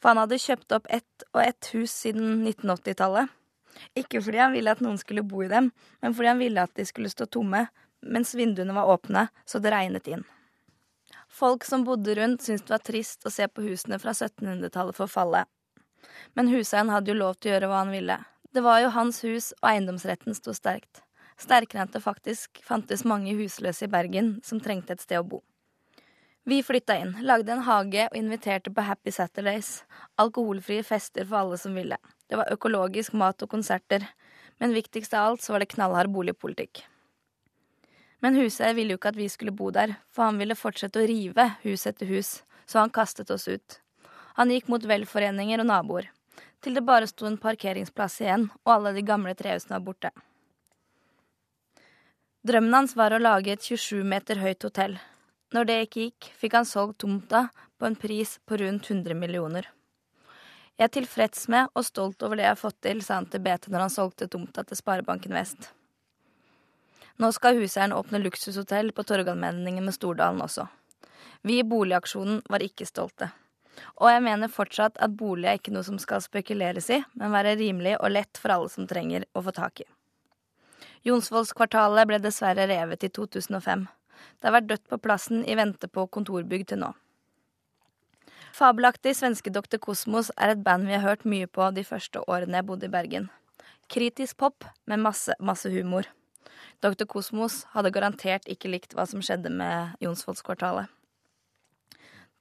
For 0.00 0.12
han 0.12 0.20
hadde 0.20 0.40
kjøpt 0.42 0.74
opp 0.76 0.88
ett 0.92 1.26
og 1.32 1.42
ett 1.44 1.70
hus 1.72 1.92
siden 2.04 2.42
1980-tallet. 2.46 3.28
Ikke 3.96 4.20
fordi 4.24 4.40
han 4.42 4.56
ville 4.56 4.72
at 4.72 4.82
noen 4.84 4.98
skulle 5.00 5.24
bo 5.24 5.44
i 5.44 5.50
dem, 5.50 5.70
men 6.02 6.16
fordi 6.16 6.32
han 6.32 6.42
ville 6.42 6.64
at 6.64 6.74
de 6.76 6.86
skulle 6.88 7.12
stå 7.12 7.28
tomme 7.30 7.66
mens 8.00 8.34
vinduene 8.38 8.74
var 8.76 8.90
åpne 8.92 9.26
så 9.46 9.60
det 9.62 9.72
regnet 9.74 10.06
inn. 10.10 10.24
Folk 11.38 11.64
som 11.64 11.84
bodde 11.86 12.14
rundt, 12.18 12.42
syntes 12.42 12.64
det 12.66 12.72
var 12.74 12.82
trist 12.82 13.26
å 13.26 13.30
se 13.30 13.46
på 13.46 13.62
husene 13.62 14.00
fra 14.02 14.10
1700-tallet 14.10 14.96
forfalle. 14.96 15.44
Men 16.34 16.50
huseieren 16.50 16.90
hadde 16.90 17.12
jo 17.12 17.18
lov 17.20 17.36
til 17.38 17.52
å 17.52 17.54
gjøre 17.54 17.68
hva 17.70 17.82
han 17.84 17.92
ville. 17.94 18.16
Det 18.50 18.64
var 18.64 18.80
jo 18.82 18.88
hans 18.96 19.20
hus, 19.22 19.52
og 19.60 19.68
eiendomsretten 19.70 20.34
sto 20.34 20.54
sterkt. 20.56 21.04
Sterkere 21.38 21.84
enn 21.84 21.92
det 21.94 22.02
faktisk 22.02 22.58
fantes 22.66 23.06
mange 23.06 23.36
husløse 23.38 23.86
i 23.86 23.92
Bergen 23.92 24.34
som 24.42 24.58
trengte 24.58 24.96
et 24.96 25.04
sted 25.04 25.20
å 25.20 25.28
bo. 25.36 25.44
Vi 26.48 26.62
flytta 26.64 26.96
inn, 26.98 27.14
lagde 27.22 27.54
en 27.54 27.66
hage 27.68 28.08
og 28.08 28.18
inviterte 28.18 28.72
på 28.74 28.82
Happy 28.88 29.14
Saturdays. 29.14 29.84
Alkoholfrie 30.18 30.82
fester 30.82 31.28
for 31.28 31.44
alle 31.44 31.58
som 31.60 31.78
ville. 31.78 32.00
Det 32.26 32.40
var 32.40 32.50
økologisk 32.50 33.14
mat 33.14 33.46
og 33.46 33.52
konserter. 33.52 34.10
Men 34.58 34.74
viktigst 34.74 35.14
av 35.14 35.28
alt 35.28 35.44
så 35.44 35.54
var 35.54 35.62
det 35.62 35.70
knallhard 35.76 36.10
boligpolitikk. 36.10 36.82
Men 38.20 38.38
huseier 38.38 38.74
ville 38.74 38.94
jo 38.94 38.98
ikke 38.98 39.12
at 39.12 39.18
vi 39.18 39.28
skulle 39.30 39.54
bo 39.54 39.70
der, 39.74 39.94
for 40.10 40.26
han 40.26 40.38
ville 40.40 40.58
fortsette 40.58 41.00
å 41.00 41.06
rive 41.06 41.44
hus 41.62 41.86
etter 41.86 42.08
hus, 42.10 42.40
så 42.66 42.82
han 42.82 42.94
kastet 42.94 43.30
oss 43.30 43.46
ut. 43.48 43.78
Han 44.38 44.50
gikk 44.50 44.70
mot 44.70 44.84
velforeninger 44.84 45.62
og 45.62 45.70
naboer, 45.70 46.10
til 46.62 46.74
det 46.74 46.86
bare 46.86 47.06
sto 47.10 47.28
en 47.28 47.38
parkeringsplass 47.38 48.20
igjen, 48.24 48.48
og 48.64 48.74
alle 48.74 48.94
de 48.96 49.06
gamle 49.06 49.34
trehusene 49.38 49.76
var 49.76 49.86
borte. 49.86 50.12
Drømmen 52.46 52.74
hans 52.74 52.94
var 52.96 53.14
å 53.14 53.22
lage 53.22 53.54
et 53.54 53.64
27 53.64 54.04
meter 54.06 54.38
høyt 54.42 54.62
hotell. 54.66 54.98
Når 55.54 55.66
det 55.68 55.78
ikke 55.84 56.04
gikk, 56.06 56.28
fikk 56.38 56.54
han 56.58 56.68
solgt 56.68 57.00
tomta 57.02 57.48
på 57.78 57.88
en 57.88 57.96
pris 57.98 58.36
på 58.46 58.58
rundt 58.60 58.90
100 58.90 59.16
millioner. 59.18 59.70
Jeg 60.78 60.86
er 60.86 60.94
tilfreds 60.94 61.48
med 61.50 61.72
og 61.74 61.86
stolt 61.86 62.22
over 62.22 62.38
det 62.38 62.46
jeg 62.46 62.54
har 62.54 62.60
fått 62.60 62.78
til, 62.86 63.02
sa 63.02 63.18
han 63.18 63.26
til 63.26 63.42
BT 63.42 63.72
når 63.72 63.86
han 63.86 63.94
solgte 63.94 64.30
tomta 64.30 64.62
til 64.62 64.78
Sparebanken 64.78 65.34
Vest. 65.34 65.72
Nå 67.18 67.32
skal 67.34 67.58
huseieren 67.58 67.92
åpne 67.96 68.20
luksushotell 68.22 68.92
på 68.94 69.02
Torgallmenningen 69.02 69.84
med 69.84 69.94
Stordalen 69.94 70.42
også. 70.44 70.68
Vi 71.42 71.58
i 71.58 71.66
Boligaksjonen 71.66 72.44
var 72.46 72.62
ikke 72.62 72.86
stolte. 72.86 73.32
Og 73.98 74.10
jeg 74.10 74.22
mener 74.22 74.50
fortsatt 74.50 74.98
at 75.02 75.14
bolig 75.18 75.48
er 75.50 75.58
ikke 75.58 75.74
noe 75.74 75.86
som 75.86 75.98
skal 76.02 76.22
spekuleres 76.22 76.90
i, 76.94 77.00
men 77.18 77.34
være 77.34 77.56
rimelig 77.58 77.96
og 77.98 78.12
lett 78.14 78.38
for 78.38 78.54
alle 78.54 78.70
som 78.70 78.86
trenger 78.90 79.26
å 79.34 79.42
få 79.46 79.54
tak 79.54 79.82
i. 79.82 79.86
Jonsvollskvartalet 81.06 82.10
ble 82.10 82.18
dessverre 82.22 82.66
revet 82.70 83.06
i 83.06 83.10
2005. 83.10 83.86
Det 84.38 84.48
har 84.48 84.54
vært 84.54 84.70
dødt 84.70 84.86
på 84.90 84.98
plassen 85.02 85.44
i 85.46 85.56
vente 85.58 85.90
på 85.90 86.06
kontorbygg 86.14 86.66
til 86.70 86.82
nå. 86.82 86.92
Fabelaktig 88.54 89.14
svenske 89.14 89.50
Dr. 89.54 89.78
Kosmos 89.82 90.30
er 90.36 90.54
et 90.54 90.62
band 90.66 90.86
vi 90.86 90.96
har 90.96 91.06
hørt 91.06 91.26
mye 91.26 91.46
på 91.46 91.70
de 91.74 91.86
første 91.86 92.22
årene 92.26 92.58
jeg 92.58 92.66
bodde 92.70 92.88
i 92.88 92.94
Bergen. 92.94 93.28
Kritisk 93.90 94.38
pop 94.42 94.66
med 94.90 95.02
masse, 95.02 95.34
masse 95.38 95.70
humor. 95.70 96.06
Dr. 96.84 97.06
Kosmos 97.10 97.64
hadde 97.74 97.92
garantert 97.94 98.48
ikke 98.48 98.70
likt 98.70 98.94
hva 98.94 99.06
som 99.08 99.22
skjedde 99.24 99.50
med 99.50 99.98
Jonsvollskvartalet. 100.04 100.88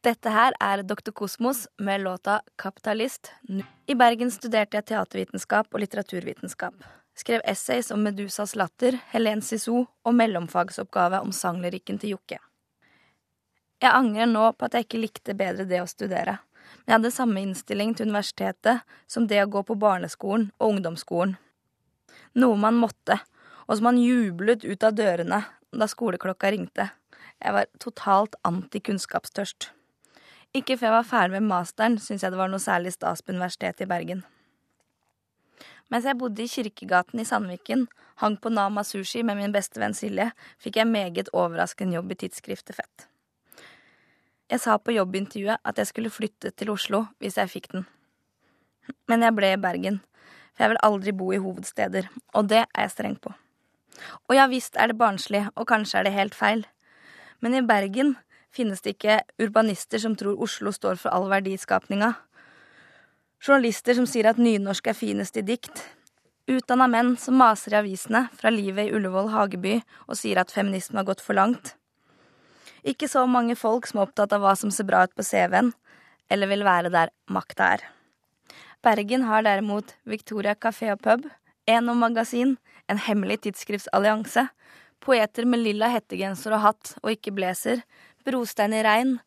Dette 0.05 0.29
her 0.31 0.53
er 0.61 0.83
Dr. 0.83 1.11
Kosmos 1.11 1.67
med 1.77 2.01
låta 2.01 2.41
'Kapitalist'. 2.55 3.31
I 3.87 3.95
Bergen 3.95 4.31
studerte 4.31 4.77
jeg 4.77 4.85
teatervitenskap 4.85 5.73
og 5.73 5.79
litteraturvitenskap. 5.79 6.73
Skrev 7.17 7.41
essays 7.43 7.91
om 7.91 8.03
Medusas 8.03 8.55
latter, 8.55 8.99
Helen 9.09 9.41
Sissou 9.41 9.87
og 10.05 10.13
mellomfagsoppgave 10.13 11.19
om 11.19 11.31
sanglyrikken 11.31 11.97
til 11.99 12.09
Jokke. 12.09 12.37
Jeg 13.81 13.93
angrer 13.93 14.29
nå 14.29 14.51
på 14.53 14.65
at 14.65 14.73
jeg 14.73 14.85
ikke 14.85 15.01
likte 15.01 15.33
bedre 15.37 15.65
det 15.65 15.81
å 15.81 15.89
studere, 15.89 16.37
men 16.85 16.91
jeg 16.91 16.95
hadde 16.99 17.11
samme 17.11 17.41
innstilling 17.41 17.95
til 17.95 18.09
universitetet 18.09 18.85
som 19.07 19.27
det 19.27 19.41
å 19.43 19.49
gå 19.49 19.63
på 19.63 19.77
barneskolen 19.81 20.51
og 20.59 20.75
ungdomsskolen. 20.75 21.35
Noe 22.37 22.57
man 22.57 22.77
måtte, 22.77 23.19
og 23.67 23.77
som 23.77 23.89
han 23.91 23.99
jublet 24.01 24.65
ut 24.65 24.83
av 24.83 24.95
dørene 24.95 25.43
da 25.77 25.87
skoleklokka 25.87 26.51
ringte. 26.51 26.89
Jeg 27.43 27.53
var 27.53 27.67
totalt 27.83 28.37
antikunnskapstørst. 28.47 29.69
Ikke 30.55 30.77
før 30.79 30.87
jeg 30.87 30.95
var 30.95 31.09
ferdig 31.09 31.35
med 31.37 31.49
masteren, 31.51 31.99
syntes 31.99 32.23
jeg 32.23 32.33
det 32.33 32.39
var 32.39 32.49
noe 32.49 32.63
særlig 32.63 32.95
stas 32.95 33.21
på 33.21 33.35
Universitetet 33.35 33.85
i 33.85 33.89
Bergen. 33.89 34.23
Mens 35.91 36.07
jeg 36.07 36.17
bodde 36.19 36.43
i 36.43 36.51
Kirkegaten 36.51 37.19
i 37.21 37.27
Sandviken, 37.27 37.85
hang 38.23 38.35
på 38.41 38.51
Nama 38.51 38.83
Sushi 38.83 39.21
med 39.23 39.37
min 39.39 39.53
beste 39.55 39.79
venn 39.79 39.95
Silje, 39.95 40.31
fikk 40.59 40.81
jeg 40.81 40.89
meget 40.89 41.31
overraskende 41.33 41.95
jobb 41.95 42.11
i 42.11 42.19
tidsskriftet 42.23 42.75
Fett. 42.75 43.07
Jeg 44.47 44.63
sa 44.63 44.77
på 44.79 44.95
jobbintervjuet 44.95 45.63
at 45.63 45.79
jeg 45.79 45.91
skulle 45.91 46.11
flytte 46.11 46.53
til 46.55 46.71
Oslo 46.71 47.05
hvis 47.19 47.39
jeg 47.39 47.51
fikk 47.51 47.71
den. 47.75 47.87
Men 49.11 49.23
jeg 49.23 49.35
ble 49.35 49.51
i 49.53 49.59
Bergen, 49.59 49.99
for 50.55 50.65
jeg 50.65 50.73
vil 50.73 50.85
aldri 50.87 51.15
bo 51.15 51.33
i 51.35 51.41
hovedsteder, 51.43 52.07
og 52.33 52.47
det 52.51 52.63
er 52.63 52.87
jeg 52.87 52.95
streng 52.95 53.19
på. 53.19 53.35
Og 54.29 54.35
ja 54.37 54.47
visst 54.51 54.77
er 54.77 54.91
det 54.91 54.99
barnslig, 54.99 55.45
og 55.55 55.67
kanskje 55.69 55.99
er 55.99 56.07
det 56.07 56.15
helt 56.15 56.37
feil. 56.37 56.65
Men 57.41 57.55
i 57.57 57.65
Bergen 57.65 58.15
finnes 58.53 58.81
det 58.81 58.95
ikke 58.95 59.19
urbanister 59.41 60.01
som 60.01 60.15
tror 60.17 60.39
Oslo 60.41 60.73
står 60.73 60.97
for 61.01 61.13
all 61.13 61.27
verdiskapninga. 61.31 62.13
Journalister 63.43 63.97
som 63.97 64.07
sier 64.09 64.29
at 64.31 64.41
nynorsk 64.41 64.89
er 64.89 64.97
finest 64.97 65.37
i 65.37 65.45
dikt. 65.45 65.83
Utdanna 66.47 66.87
menn 66.89 67.15
som 67.19 67.37
maser 67.37 67.75
i 67.75 67.81
avisene 67.81 68.27
fra 68.37 68.49
livet 68.53 68.87
i 68.87 68.95
Ullevål 68.95 69.29
hageby 69.33 69.75
og 70.07 70.15
sier 70.17 70.39
at 70.41 70.53
feminisme 70.53 70.97
har 70.97 71.07
gått 71.09 71.21
for 71.21 71.37
langt. 71.37 71.75
Ikke 72.87 73.09
så 73.11 73.25
mange 73.27 73.57
folk 73.59 73.87
som 73.89 73.99
er 73.99 74.07
opptatt 74.07 74.33
av 74.33 74.45
hva 74.45 74.53
som 74.55 74.71
ser 74.71 74.87
bra 74.87 75.03
ut 75.03 75.13
på 75.17 75.25
CV-en, 75.27 75.73
eller 76.31 76.49
vil 76.49 76.63
være 76.63 76.91
der 76.93 77.11
makta 77.33 77.73
er. 77.75 77.83
Bergen 78.83 79.25
har 79.27 79.43
derimot 79.43 79.91
Victoria 80.07 80.55
kafé 80.55 80.93
og 80.93 81.01
pub, 81.03 81.27
Eno 81.67 81.93
magasin, 81.99 82.55
en 82.87 82.97
hemmelig 82.97 83.41
tidsskriftsallianse, 83.43 84.47
poeter 85.03 85.45
med 85.45 85.65
lilla 85.65 85.89
hettegenser 85.91 86.55
og 86.55 86.63
hatt 86.63 86.93
og 87.03 87.11
ikke 87.11 87.33
blazer, 87.35 87.81
brostein 88.23 88.75
i 88.75 88.83
regn, 88.85 89.17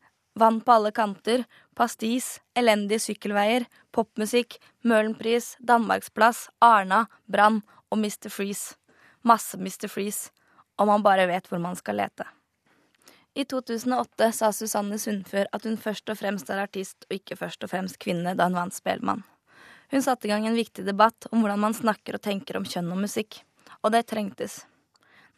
vann 0.41 0.61
på 0.65 0.73
alle 0.73 0.93
kanter, 0.97 1.45
pastis, 1.77 2.39
elendige 2.57 3.03
sykkelveier, 3.05 3.67
popmusikk, 3.93 4.57
Møhlenpris, 4.85 5.55
Danmarksplass, 5.61 6.49
Arna, 6.65 7.05
Brann 7.29 7.61
og 7.91 8.01
Mr. 8.01 8.31
Freeze. 8.33 8.77
Masse 9.23 9.59
Mr. 9.61 9.89
Freeze, 9.93 10.31
om 10.81 10.89
man 10.89 11.03
bare 11.05 11.27
vet 11.29 11.49
hvor 11.51 11.61
man 11.61 11.77
skal 11.77 12.01
lete. 12.01 12.25
I 13.37 13.45
2008 13.45 14.31
sa 14.33 14.49
Susanne 14.53 14.97
Sundfør 14.99 15.51
at 15.53 15.67
hun 15.69 15.77
først 15.79 16.09
og 16.11 16.19
fremst 16.19 16.49
er 16.51 16.65
artist 16.65 17.05
og 17.11 17.19
ikke 17.21 17.37
først 17.37 17.63
og 17.65 17.71
fremst 17.71 18.01
kvinne 18.03 18.33
da 18.35 18.49
hun 18.49 18.57
vant 18.59 18.75
Spellemann. 18.75 19.23
Hun 19.91 20.03
satte 20.03 20.29
i 20.29 20.31
gang 20.31 20.47
en 20.47 20.55
viktig 20.55 20.85
debatt 20.87 21.27
om 21.31 21.43
hvordan 21.43 21.61
man 21.61 21.75
snakker 21.75 22.15
og 22.17 22.23
tenker 22.23 22.61
om 22.61 22.67
kjønn 22.67 22.93
og 22.95 23.01
musikk. 23.03 23.41
Og 23.83 23.91
det 23.95 24.05
trengtes. 24.11 24.61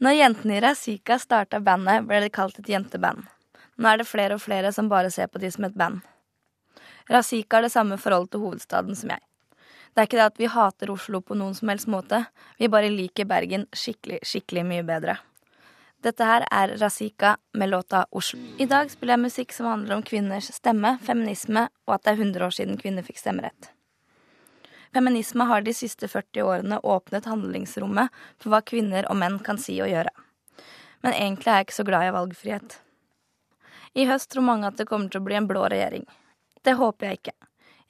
Når 0.03 0.19
jentene 0.19 0.57
i 0.59 0.61
Razika 0.61 1.17
starta 1.23 1.61
bandet, 1.63 2.05
ble 2.09 2.21
det 2.25 2.33
kalt 2.35 2.59
et 2.59 2.69
jenteband. 2.69 3.25
Nå 3.79 3.89
er 3.89 4.03
det 4.03 4.09
flere 4.11 4.37
og 4.37 4.43
flere 4.43 4.73
som 4.75 4.91
bare 4.91 5.13
ser 5.15 5.31
på 5.33 5.41
de 5.41 5.51
som 5.55 5.65
et 5.65 5.77
band. 5.79 6.03
Razika 7.09 7.57
har 7.57 7.67
det 7.67 7.73
samme 7.73 7.99
forholdet 7.99 8.35
til 8.35 8.45
hovedstaden 8.45 8.99
som 8.99 9.15
jeg. 9.15 9.25
Det 9.93 10.01
er 10.01 10.09
ikke 10.09 10.21
det 10.21 10.29
at 10.29 10.41
vi 10.41 10.49
hater 10.49 10.93
Oslo 10.93 11.21
på 11.21 11.37
noen 11.37 11.55
som 11.57 11.69
helst 11.69 11.89
måte, 11.91 12.25
vi 12.59 12.69
bare 12.73 12.93
liker 12.93 13.29
Bergen 13.29 13.67
skikkelig, 13.77 14.23
skikkelig 14.25 14.65
mye 14.69 14.87
bedre. 14.89 15.19
Dette 16.03 16.27
her 16.27 16.47
er 16.51 16.77
Razika 16.81 17.37
med 17.55 17.71
låta 17.71 18.07
Oslo. 18.11 18.41
I 18.59 18.67
dag 18.67 18.91
spiller 18.91 19.17
jeg 19.17 19.27
musikk 19.29 19.55
som 19.55 19.69
handler 19.71 19.99
om 19.99 20.03
kvinners 20.03 20.51
stemme, 20.57 20.97
feminisme 21.05 21.69
og 21.87 21.95
at 21.95 22.05
det 22.05 22.15
er 22.15 22.25
100 22.25 22.49
år 22.49 22.57
siden 22.57 22.81
kvinner 22.81 23.07
fikk 23.07 23.21
stemmerett. 23.23 23.71
Feminisme 24.93 25.45
har 25.45 25.63
de 25.65 25.73
siste 25.75 26.09
40 26.09 26.43
årene 26.43 26.79
åpnet 26.85 27.25
handlingsrommet 27.25 28.13
for 28.37 28.53
hva 28.53 28.61
kvinner 28.61 29.07
og 29.09 29.17
menn 29.17 29.39
kan 29.45 29.57
si 29.61 29.79
og 29.81 29.89
gjøre. 29.89 30.13
Men 31.03 31.17
egentlig 31.17 31.49
er 31.49 31.61
jeg 31.61 31.69
ikke 31.69 31.79
så 31.79 31.87
glad 31.89 32.09
i 32.09 32.13
valgfrihet. 32.13 32.77
I 33.97 34.05
høst 34.09 34.31
tror 34.33 34.45
mange 34.45 34.69
at 34.69 34.77
det 34.77 34.89
kommer 34.91 35.09
til 35.09 35.23
å 35.23 35.27
bli 35.27 35.39
en 35.39 35.49
blå 35.49 35.65
regjering. 35.73 36.05
Det 36.63 36.77
håper 36.77 37.09
jeg 37.09 37.21
ikke. 37.21 37.37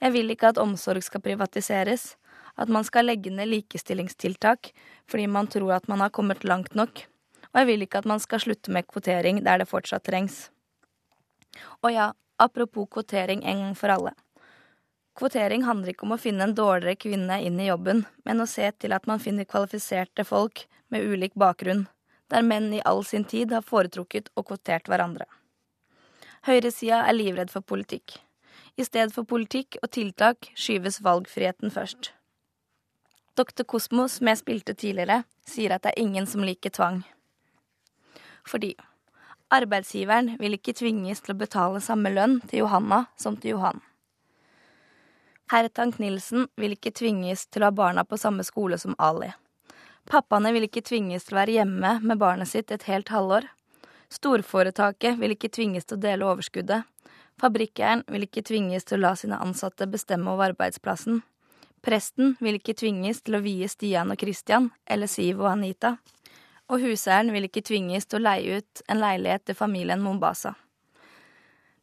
Jeg 0.03 0.15
vil 0.15 0.31
ikke 0.31 0.53
at 0.53 0.59
omsorg 0.63 1.03
skal 1.03 1.23
privatiseres, 1.23 2.15
at 2.55 2.71
man 2.71 2.87
skal 2.87 3.07
legge 3.09 3.31
ned 3.33 3.51
likestillingstiltak 3.51 4.71
fordi 5.09 5.27
man 5.27 5.47
tror 5.51 5.75
at 5.75 5.87
man 5.91 6.03
har 6.03 6.11
kommet 6.15 6.43
langt 6.47 6.75
nok, 6.75 7.05
og 7.51 7.61
jeg 7.61 7.69
vil 7.69 7.85
ikke 7.85 8.03
at 8.03 8.09
man 8.09 8.23
skal 8.23 8.41
slutte 8.43 8.71
med 8.71 8.87
kvotering 8.87 9.43
der 9.43 9.59
det 9.59 9.69
fortsatt 9.69 10.05
trengs. 10.07 10.47
Og 11.83 11.91
ja, 11.91 12.11
apropos 12.39 12.87
kvotering 12.89 13.43
en 13.43 13.67
gang 13.67 13.75
for 13.77 13.91
alle. 13.91 14.15
Kvotering 15.13 15.63
handler 15.67 15.93
ikke 15.93 16.07
om 16.07 16.15
å 16.15 16.21
finne 16.21 16.47
en 16.47 16.55
dårligere 16.57 16.97
kvinne 16.97 17.37
inn 17.45 17.59
i 17.61 17.67
jobben, 17.67 18.01
men 18.25 18.41
å 18.41 18.49
se 18.49 18.71
til 18.81 18.95
at 18.95 19.05
man 19.09 19.21
finner 19.21 19.45
kvalifiserte 19.45 20.25
folk 20.25 20.65
med 20.89 21.05
ulik 21.05 21.35
bakgrunn, 21.37 21.85
der 22.33 22.41
menn 22.41 22.71
i 22.73 22.81
all 22.89 23.03
sin 23.05 23.25
tid 23.29 23.53
har 23.53 23.65
foretrukket 23.65 24.31
og 24.33 24.47
kvotert 24.49 24.89
hverandre. 24.89 25.27
Høyresida 26.49 27.03
er 27.05 27.15
livredd 27.15 27.53
for 27.53 27.61
politikk. 27.61 28.17
I 28.75 28.87
stedet 28.87 29.13
for 29.13 29.29
politikk 29.29 29.77
og 29.83 29.91
tiltak 29.93 30.49
skyves 30.57 30.97
valgfriheten 31.05 31.71
først. 31.71 32.09
Dr. 33.37 33.63
Kosmo, 33.69 34.07
som 34.09 34.29
jeg 34.29 34.41
spilte 34.41 34.73
tidligere, 34.73 35.23
sier 35.45 35.73
at 35.73 35.85
det 35.85 35.93
er 35.93 36.01
ingen 36.01 36.25
som 36.29 36.43
liker 36.45 36.73
tvang. 36.73 37.03
Fordi 38.49 38.73
arbeidsgiveren 39.53 40.35
vil 40.41 40.57
ikke 40.57 40.75
tvinges 40.77 41.21
til 41.21 41.35
å 41.35 41.39
betale 41.45 41.81
samme 41.85 42.11
lønn 42.13 42.39
til 42.49 42.65
Johanna 42.65 43.05
som 43.17 43.37
til 43.37 43.55
Johan. 43.55 43.81
Herr 45.53 45.67
Tank-Nielsen 45.69 46.47
vil 46.57 46.71
ikke 46.73 46.89
tvinges 46.97 47.43
til 47.53 47.61
å 47.61 47.67
ha 47.67 47.73
barna 47.77 48.01
på 48.09 48.17
samme 48.17 48.41
skole 48.41 48.79
som 48.81 48.95
Ali. 48.97 49.27
Pappaene 50.09 50.49
vil 50.55 50.65
ikke 50.65 50.81
tvinges 50.81 51.27
til 51.27 51.35
å 51.35 51.39
være 51.43 51.53
hjemme 51.59 51.91
med 52.01 52.17
barnet 52.23 52.49
sitt 52.49 52.73
et 52.73 52.87
helt 52.87 53.11
halvår. 53.13 53.45
Storforetaket 54.09 55.19
vil 55.21 55.35
ikke 55.35 55.51
tvinges 55.53 55.85
til 55.85 55.99
å 55.99 56.03
dele 56.07 56.25
overskuddet. 56.25 56.89
Fabrikkeieren 57.37 58.01
vil 58.09 58.25
ikke 58.25 58.41
tvinges 58.49 58.89
til 58.89 58.97
å 58.97 59.03
la 59.03 59.13
sine 59.19 59.37
ansatte 59.45 59.85
bestemme 59.93 60.33
over 60.33 60.55
arbeidsplassen. 60.55 61.21
Presten 61.85 62.33
vil 62.41 62.57
ikke 62.57 62.73
tvinges 62.81 63.21
til 63.21 63.37
å 63.37 63.45
vie 63.45 63.69
Stian 63.69 64.09
og 64.09 64.25
Christian, 64.25 64.71
eller 64.89 65.05
Siv 65.05 65.45
og 65.45 65.51
Anita. 65.53 65.99
Og 66.73 66.81
huseieren 66.81 67.29
vil 67.29 67.45
ikke 67.45 67.61
tvinges 67.69 68.09
til 68.09 68.23
å 68.23 68.25
leie 68.31 68.57
ut 68.57 68.85
en 68.89 69.05
leilighet 69.05 69.45
til 69.45 69.61
familien 69.61 70.01
Mombasa. 70.01 70.55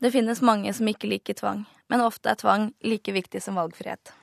Det 0.00 0.10
finnes 0.10 0.40
mange 0.40 0.72
som 0.72 0.88
ikke 0.88 1.10
liker 1.10 1.36
tvang, 1.36 1.66
men 1.92 2.00
ofte 2.00 2.30
er 2.32 2.38
tvang 2.40 2.70
like 2.80 3.12
viktig 3.12 3.42
som 3.44 3.58
valgfrihet. 3.60 4.14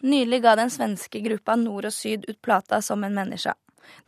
Nylig 0.00 0.40
ga 0.44 0.54
den 0.56 0.72
svenske 0.72 1.20
gruppa 1.20 1.56
Nord 1.60 1.90
og 1.90 1.92
Syd 1.92 2.24
ut 2.28 2.40
plata 2.42 2.80
Som 2.82 3.04
en 3.04 3.14
menneske. 3.14 3.52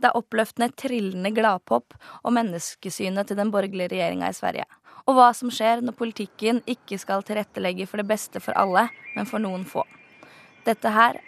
Det 0.01 0.09
er 0.09 0.17
oppløftende, 0.17 0.71
trillende 0.73 1.31
gladpop 1.37 1.93
og 2.23 2.33
menneskesynet 2.33 3.29
til 3.29 3.37
den 3.37 3.53
borgerlige 3.53 3.93
regjeringa 3.93 4.31
i 4.33 4.37
Sverige. 4.37 4.65
Og 5.05 5.19
hva 5.19 5.29
som 5.37 5.53
skjer 5.53 5.85
når 5.85 5.99
politikken 6.01 6.63
ikke 6.65 6.97
skal 6.99 7.23
tilrettelegge 7.23 7.87
for 7.87 8.01
det 8.01 8.09
beste 8.09 8.41
for 8.41 8.57
alle, 8.57 8.89
men 9.15 9.29
for 9.29 9.45
noen 9.45 9.69
få. 9.69 9.85
Dette 10.65 10.89
her 10.89 11.21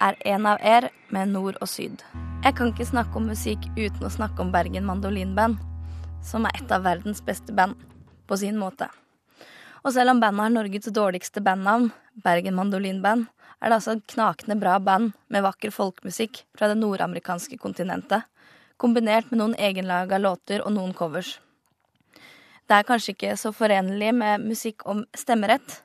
er 0.00 0.16
en 0.32 0.48
av 0.48 0.58
er 0.64 0.88
med 1.12 1.36
Nord 1.36 1.60
og 1.60 1.68
Syd. 1.68 2.00
Jeg 2.44 2.56
kan 2.56 2.72
ikke 2.72 2.88
snakke 2.88 3.20
om 3.20 3.28
musikk 3.28 3.68
uten 3.76 4.08
å 4.08 4.12
snakke 4.16 4.40
om 4.40 4.56
Bergen 4.56 4.88
Mandolinband, 4.88 5.60
som 6.24 6.48
er 6.48 6.56
et 6.56 6.72
av 6.72 6.88
verdens 6.88 7.20
beste 7.24 7.52
band, 7.52 7.76
på 8.30 8.38
sin 8.38 8.58
måte. 8.58 8.86
Og 9.82 9.94
selv 9.96 10.12
om 10.14 10.20
bandet 10.22 10.44
har 10.44 10.54
Norges 10.54 10.88
dårligste 10.94 11.42
bandnavn, 11.42 11.90
Bergen 12.22 12.56
Mandolinband, 12.56 13.26
er 13.60 13.68
det 13.68 13.76
altså 13.76 13.96
et 13.96 14.06
knakende 14.14 14.56
bra 14.60 14.78
band 14.80 15.12
med 15.32 15.44
vakker 15.44 15.72
folkemusikk 15.74 16.44
fra 16.56 16.68
det 16.70 16.78
nordamerikanske 16.80 17.58
kontinentet, 17.60 18.24
kombinert 18.80 19.28
med 19.30 19.40
noen 19.42 19.56
egenlaga 19.60 20.20
låter 20.20 20.64
og 20.64 20.72
noen 20.76 20.94
covers. 20.96 21.38
Det 22.70 22.78
er 22.78 22.86
kanskje 22.86 23.16
ikke 23.16 23.36
så 23.36 23.52
forenlig 23.52 24.12
med 24.14 24.46
musikk 24.46 24.86
om 24.88 25.02
stemmerett, 25.16 25.80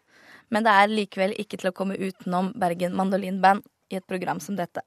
men 0.53 0.63
det 0.63 0.75
er 0.75 0.93
likevel 0.93 1.33
ikke 1.41 1.57
til 1.59 1.71
å 1.71 1.75
komme 1.75 1.97
utenom 1.97 2.53
Bergen 2.61 2.95
Mandolinband 2.95 3.65
i 3.91 3.97
et 3.99 4.07
program 4.07 4.39
som 4.43 4.55
dette. 4.59 4.83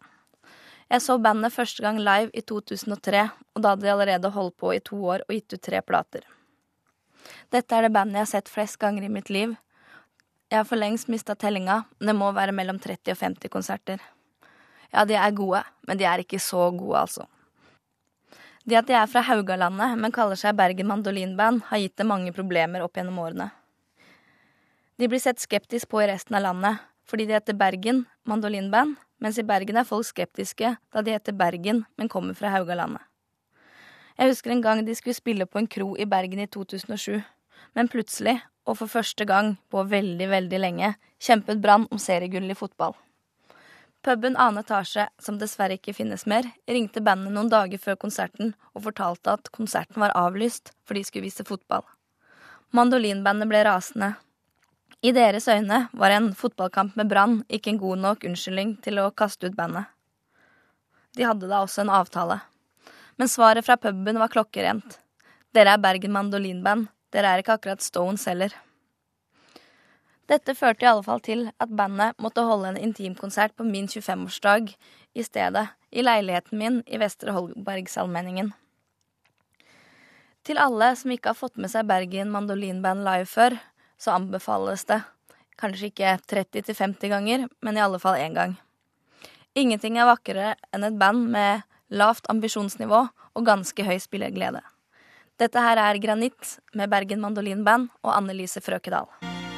Jeg 0.88 1.04
så 1.04 1.18
bandet 1.20 1.52
første 1.52 1.84
gang 1.84 1.98
live 2.00 2.32
i 2.32 2.40
2003, 2.40 3.26
og 3.56 3.64
da 3.64 3.74
hadde 3.74 3.84
de 3.84 3.92
allerede 3.92 4.32
holdt 4.32 4.56
på 4.56 4.72
i 4.72 4.80
to 4.80 5.02
år 5.04 5.26
og 5.26 5.34
gitt 5.36 5.58
ut 5.58 5.64
tre 5.68 5.82
plater. 5.84 6.24
Dette 7.52 7.76
er 7.76 7.87
det 7.87 7.94
bandet 7.94 8.20
jeg 8.20 8.26
har 8.26 8.32
sett 8.32 8.52
flest 8.52 8.78
ganger 8.80 9.06
i 9.06 9.12
mitt 9.12 9.30
liv, 9.30 9.56
jeg 10.49 10.62
har 10.62 10.64
for 10.64 10.80
lengst 10.80 11.11
mista 11.12 11.35
tellinga, 11.37 11.82
men 11.99 12.08
det 12.08 12.14
må 12.16 12.30
være 12.32 12.54
mellom 12.56 12.78
30 12.80 13.12
og 13.12 13.18
50 13.20 13.50
konserter. 13.52 14.00
Ja, 14.88 15.02
de 15.04 15.18
er 15.20 15.35
gode, 15.37 15.61
men 15.85 15.99
de 16.00 16.06
er 16.08 16.23
ikke 16.23 16.40
så 16.40 16.70
gode, 16.73 17.02
altså. 17.02 17.26
Det 18.64 18.78
at 18.80 18.88
de 18.88 18.97
er 18.97 19.11
fra 19.12 19.20
Haugalandet, 19.28 19.99
men 20.00 20.12
kaller 20.12 20.40
seg 20.40 20.56
Bergen 20.56 20.88
Mandolinband, 20.88 21.66
har 21.68 21.82
gitt 21.82 22.00
dem 22.00 22.08
mange 22.08 22.32
problemer 22.32 22.85
opp 22.85 22.97
gjennom 22.97 23.20
årene. 23.20 23.50
De 24.97 25.08
blir 25.08 25.20
sett 25.20 25.40
skeptisk 25.40 25.92
på 25.92 26.00
i 26.00 26.08
resten 26.08 26.40
av 26.40 26.47
landet, 26.47 26.80
fordi 27.08 27.28
de 27.28 27.37
heter 27.37 27.56
Bergen 27.56 28.06
Mandolinband, 28.28 28.97
mens 29.20 29.37
i 29.37 29.44
Bergen 29.44 29.76
er 29.76 29.88
folk 29.88 30.08
skeptiske 30.08 30.75
da 30.80 31.04
de 31.04 31.12
heter 31.12 31.37
Bergen, 31.37 31.85
men 32.00 32.08
kommer 32.08 32.37
fra 32.37 32.54
Haugalandet. 32.56 33.04
Jeg 34.18 34.32
husker 34.32 34.50
en 34.50 34.62
gang 34.62 34.80
de 34.82 34.94
skulle 34.98 35.14
spille 35.14 35.46
på 35.46 35.61
en 35.61 35.68
kro 35.70 35.92
i 35.94 36.07
Bergen 36.11 36.40
i 36.42 36.48
2007, 36.50 37.20
men 37.78 37.90
plutselig, 37.90 38.40
og 38.66 38.81
for 38.81 38.90
første 38.90 39.22
gang 39.24 39.52
på 39.70 39.85
veldig, 39.87 40.26
veldig 40.33 40.59
lenge, 40.59 40.96
kjempet 41.22 41.61
Brann 41.62 41.87
om 41.94 42.00
seriegull 42.02 42.50
i 42.50 42.57
fotball. 42.59 42.96
Puben 44.02 44.35
annen 44.35 44.64
etasje, 44.64 45.07
som 45.22 45.38
dessverre 45.38 45.78
ikke 45.78 45.94
finnes 45.94 46.26
mer, 46.26 46.50
ringte 46.66 47.02
bandet 47.04 47.35
noen 47.35 47.50
dager 47.50 47.78
før 47.83 47.98
konserten 48.02 48.57
og 48.74 48.88
fortalte 48.88 49.38
at 49.38 49.52
konserten 49.54 50.02
var 50.02 50.14
avlyst 50.18 50.72
for 50.83 50.98
de 50.98 51.04
skulle 51.07 51.28
vise 51.28 51.46
fotball. 51.46 51.87
Mandolinbandet 52.74 53.50
ble 53.50 53.62
rasende. 53.70 54.12
I 54.98 55.14
deres 55.14 55.46
øyne 55.46 55.85
var 55.94 56.11
en 56.11 56.33
fotballkamp 56.35 56.98
med 56.98 57.11
Brann 57.11 57.40
ikke 57.46 57.76
en 57.76 57.83
god 57.87 58.02
nok 58.02 58.26
unnskyldning 58.26 58.81
til 58.83 58.98
å 58.98 59.12
kaste 59.14 59.46
ut 59.46 59.59
bandet. 59.59 59.87
De 61.14 61.26
hadde 61.26 61.46
da 61.46 61.62
også 61.62 61.87
en 61.87 61.98
avtale. 62.02 62.42
Men 63.18 63.28
svaret 63.28 63.66
fra 63.66 63.76
puben 63.76 64.18
var 64.20 64.31
klokkerent. 64.31 65.00
Dere 65.54 65.74
er 65.74 65.83
Bergen 65.83 66.14
Mandolinband. 66.14 66.87
Dere 67.12 67.33
er 67.33 67.42
ikke 67.42 67.57
akkurat 67.59 67.83
Stones 67.83 68.26
heller. 68.31 68.54
Dette 70.28 70.52
førte 70.54 70.85
i 70.85 70.88
alle 70.90 71.02
fall 71.02 71.22
til 71.24 71.46
at 71.57 71.70
bandet 71.72 72.18
måtte 72.20 72.44
holde 72.44 72.74
en 72.74 72.81
intimkonsert 72.81 73.54
på 73.57 73.64
min 73.64 73.88
25-årsdag 73.88 74.74
i 75.16 75.24
stedet, 75.24 75.64
i 75.90 76.04
leiligheten 76.04 76.61
min 76.61 76.83
i 76.87 77.00
Vestre 77.00 77.33
Holbergsallmenningen. 77.33 78.52
Til 80.44 80.61
alle 80.61 80.92
som 81.00 81.12
ikke 81.12 81.33
har 81.33 81.38
fått 81.38 81.57
med 81.57 81.72
seg 81.72 81.88
Bergen 81.88 82.31
Mandolinband 82.33 83.02
live 83.09 83.26
før, 83.28 83.57
så 83.98 84.14
anbefales 84.14 84.85
det. 84.88 85.00
Kanskje 85.59 85.90
ikke 85.90 86.18
30-50 86.31 87.11
ganger, 87.11 87.48
men 87.64 87.76
i 87.76 87.83
alle 87.83 87.98
fall 87.98 88.20
én 88.20 88.37
gang. 88.37 88.54
Ingenting 89.59 89.96
er 89.98 90.07
vakrere 90.07 90.54
enn 90.76 90.87
et 90.87 91.00
band 91.00 91.24
med 91.33 91.64
lavt 91.90 92.29
ambisjonsnivå 92.31 93.07
og 93.09 93.46
ganske 93.46 93.85
høy 93.85 93.98
spilleglede. 94.03 94.62
Dette 95.38 95.62
her 95.62 95.79
er 95.79 96.01
Granitt 96.03 96.57
med 96.74 96.90
Bergen 96.90 97.20
Mandolinband 97.22 97.92
og 98.03 98.14
Annelise 98.16 98.61
Frøkedal. 98.61 99.07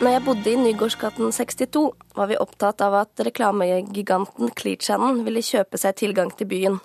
Når 0.01 0.15
jeg 0.15 0.25
bodde 0.25 0.53
i 0.53 0.57
Nygårdsgaten 0.57 1.33
62, 1.33 1.81
var 2.17 2.29
vi 2.29 2.37
opptatt 2.41 2.81
av 2.85 2.95
at 3.03 3.21
reklamegiganten 3.25 4.53
Clear 4.57 4.81
Channel 4.81 5.23
ville 5.27 5.45
kjøpe 5.45 5.81
seg 5.81 5.97
tilgang 6.01 6.33
til 6.37 6.49
byen. 6.49 6.79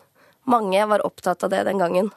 Mange 0.47 0.81
var 0.87 1.03
opptatt 1.07 1.43
av 1.43 1.51
det 1.51 1.63
den 1.67 1.79
gangen. 1.79 2.11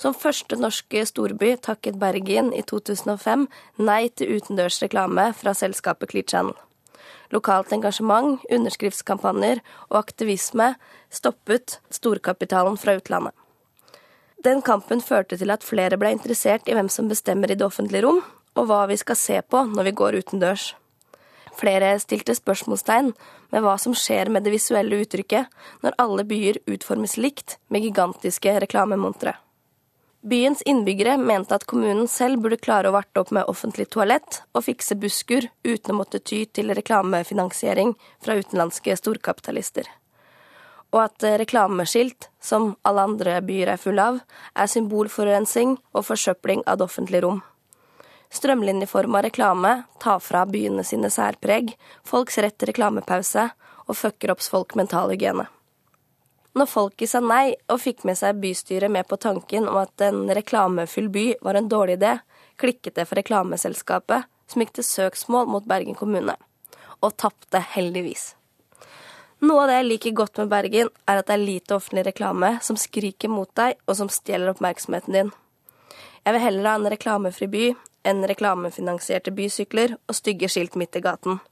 Som 0.00 0.16
første 0.16 0.56
norske 0.58 1.04
storby 1.06 1.54
takket 1.62 2.00
Bergen 2.00 2.52
i 2.56 2.64
2005 2.66 3.46
nei 3.84 4.08
til 4.16 4.38
utendørs 4.38 4.80
reklame 4.82 5.30
fra 5.36 5.54
selskapet 5.56 6.12
Clear 6.12 6.28
Channel. 6.28 6.56
Lokalt 7.34 7.72
engasjement, 7.74 8.42
underskriftskampanjer 8.52 9.62
og 9.90 9.98
aktivisme 10.04 10.74
stoppet 11.12 11.78
storkapitalen 11.94 12.78
fra 12.80 12.96
utlandet. 12.98 13.34
Den 14.44 14.60
kampen 14.60 15.00
førte 15.00 15.38
til 15.40 15.52
at 15.54 15.64
flere 15.64 15.96
ble 15.96 16.10
interessert 16.12 16.68
i 16.68 16.74
hvem 16.76 16.90
som 16.92 17.08
bestemmer 17.08 17.50
i 17.50 17.56
det 17.56 17.64
offentlige 17.64 18.04
rom, 18.04 18.20
og 18.54 18.66
hva 18.68 18.84
vi 18.90 18.98
skal 19.00 19.16
se 19.16 19.38
på 19.40 19.62
når 19.70 19.88
vi 19.88 19.98
går 20.00 20.18
utendørs. 20.20 20.74
Flere 21.54 21.94
stilte 22.02 22.34
spørsmålstegn 22.34 23.12
med 23.54 23.62
hva 23.62 23.76
som 23.80 23.94
skjer 23.96 24.30
med 24.32 24.44
det 24.44 24.52
visuelle 24.56 24.98
uttrykket 25.04 25.50
når 25.84 25.96
alle 26.02 26.26
byer 26.28 26.60
utformes 26.66 27.16
likt 27.16 27.58
med 27.70 27.86
gigantiske 27.86 28.56
reklamemontre. 28.66 29.36
Byens 30.24 30.62
innbyggere 30.64 31.18
mente 31.20 31.52
at 31.52 31.66
kommunen 31.68 32.06
selv 32.08 32.40
burde 32.40 32.56
klare 32.56 32.88
å 32.88 32.94
varte 32.94 33.20
opp 33.20 33.32
med 33.36 33.44
offentlig 33.50 33.90
toalett 33.92 34.40
og 34.56 34.64
fikse 34.64 34.96
busskur 34.96 35.50
uten 35.66 35.92
å 35.92 35.98
måtte 35.98 36.22
ty 36.24 36.46
til 36.48 36.72
reklamefinansiering 36.72 37.92
fra 38.24 38.38
utenlandske 38.40 38.96
storkapitalister 38.96 39.90
og 40.94 41.00
at 41.02 41.26
eh, 41.26 41.38
reklameskilt, 41.42 42.28
som 42.40 42.74
alle 42.86 43.08
andre 43.08 43.40
byer 43.42 43.72
er 43.74 43.80
fulle 43.82 44.04
av, 44.12 44.20
er 44.54 44.70
symbolforurensning 44.70 45.76
og 45.92 46.06
forsøpling 46.06 46.62
av 46.70 46.78
det 46.78 46.86
offentlige 46.86 47.24
rom. 47.26 47.42
Strømlinjeforma 48.34 49.22
reklame 49.26 49.74
tar 50.02 50.22
fra 50.22 50.44
byene 50.46 50.86
sine 50.86 51.10
særpreg, 51.10 51.74
folks 52.06 52.38
rett 52.42 52.56
til 52.58 52.70
reklamepause 52.70 53.48
og 53.84 53.98
fucker 53.98 54.34
opp 54.34 54.42
folk 54.42 54.74
mental 54.78 55.12
hygiene. 55.12 55.48
Når 56.54 56.70
folket 56.70 57.10
sa 57.10 57.18
nei 57.18 57.56
og 57.72 57.80
fikk 57.82 58.04
med 58.06 58.14
seg 58.20 58.38
bystyret 58.42 58.92
med 58.92 59.08
på 59.10 59.18
tanken 59.18 59.66
om 59.66 59.80
at 59.80 60.04
en 60.06 60.28
reklamefull 60.38 61.08
by 61.10 61.24
var 61.42 61.58
en 61.58 61.68
dårlig 61.70 61.96
idé, 61.98 62.12
klikket 62.62 62.94
det 62.94 63.08
for 63.10 63.18
reklameselskapet, 63.18 64.28
som 64.46 64.62
gikk 64.62 64.76
til 64.76 64.86
søksmål 64.86 65.48
mot 65.50 65.66
Bergen 65.66 65.98
kommune. 65.98 66.36
Og 67.02 67.16
tapte 67.18 67.58
heldigvis. 67.74 68.34
Noe 69.42 69.64
av 69.64 69.72
det 69.72 69.80
jeg 69.80 69.88
liker 69.88 70.14
godt 70.20 70.38
med 70.40 70.52
Bergen, 70.52 70.92
er 71.10 71.18
at 71.20 71.26
det 71.26 71.34
er 71.34 71.42
lite 71.42 71.74
offentlig 71.74 72.06
reklame 72.06 72.52
som 72.62 72.78
skriker 72.78 73.32
mot 73.32 73.50
deg, 73.58 73.74
og 73.88 73.98
som 73.98 74.12
stjeler 74.12 74.54
oppmerksomheten 74.54 75.18
din. 75.18 75.34
Jeg 76.24 76.36
vil 76.36 76.44
heller 76.46 76.70
ha 76.70 76.76
en 76.78 76.88
reklamefri 76.94 77.50
by 77.50 77.64
enn 78.06 78.22
reklamefinansierte 78.30 79.34
bysykler 79.34 79.98
og 79.98 80.16
stygge 80.16 80.48
skilt 80.52 80.78
midt 80.78 80.96
i 80.96 81.02
gaten. 81.04 81.42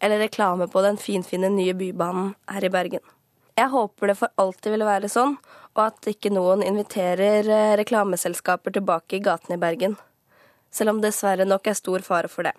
Eller 0.00 0.24
reklame 0.24 0.70
på 0.72 0.82
den 0.82 0.96
finfine 0.96 1.52
nye 1.52 1.76
bybanen 1.76 2.32
her 2.48 2.64
i 2.64 2.72
Bergen. 2.72 3.04
Jeg 3.58 3.72
håper 3.72 4.12
det 4.12 4.14
for 4.20 4.30
alltid 4.38 4.70
vil 4.76 4.86
være 4.86 5.08
sånn, 5.10 5.34
og 5.74 5.80
at 5.82 6.06
ikke 6.06 6.30
noen 6.30 6.62
inviterer 6.62 7.48
eh, 7.50 7.74
reklameselskaper 7.80 8.76
tilbake 8.76 9.18
i 9.18 9.22
gatene 9.24 9.56
i 9.58 9.62
Bergen. 9.62 9.96
Selv 10.70 10.92
om 10.92 11.00
dessverre 11.02 11.46
nok 11.48 11.66
er 11.66 11.78
stor 11.78 12.04
fare 12.06 12.30
for 12.30 12.46
det. 12.46 12.54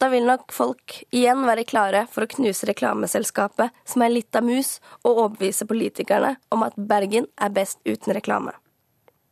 Da 0.00 0.08
vil 0.08 0.24
nok 0.26 0.50
folk 0.56 0.96
igjen 1.12 1.44
være 1.46 1.66
klare 1.68 2.06
for 2.10 2.24
å 2.24 2.30
knuse 2.32 2.66
reklameselskapet 2.66 3.76
som 3.92 4.02
er 4.02 4.14
litt 4.14 4.34
av 4.34 4.46
mus, 4.48 4.78
og 5.04 5.12
overbevise 5.26 5.68
politikerne 5.70 6.32
om 6.50 6.64
at 6.66 6.78
Bergen 6.78 7.28
er 7.36 7.52
best 7.54 7.78
uten 7.84 8.16
reklame. 8.16 8.54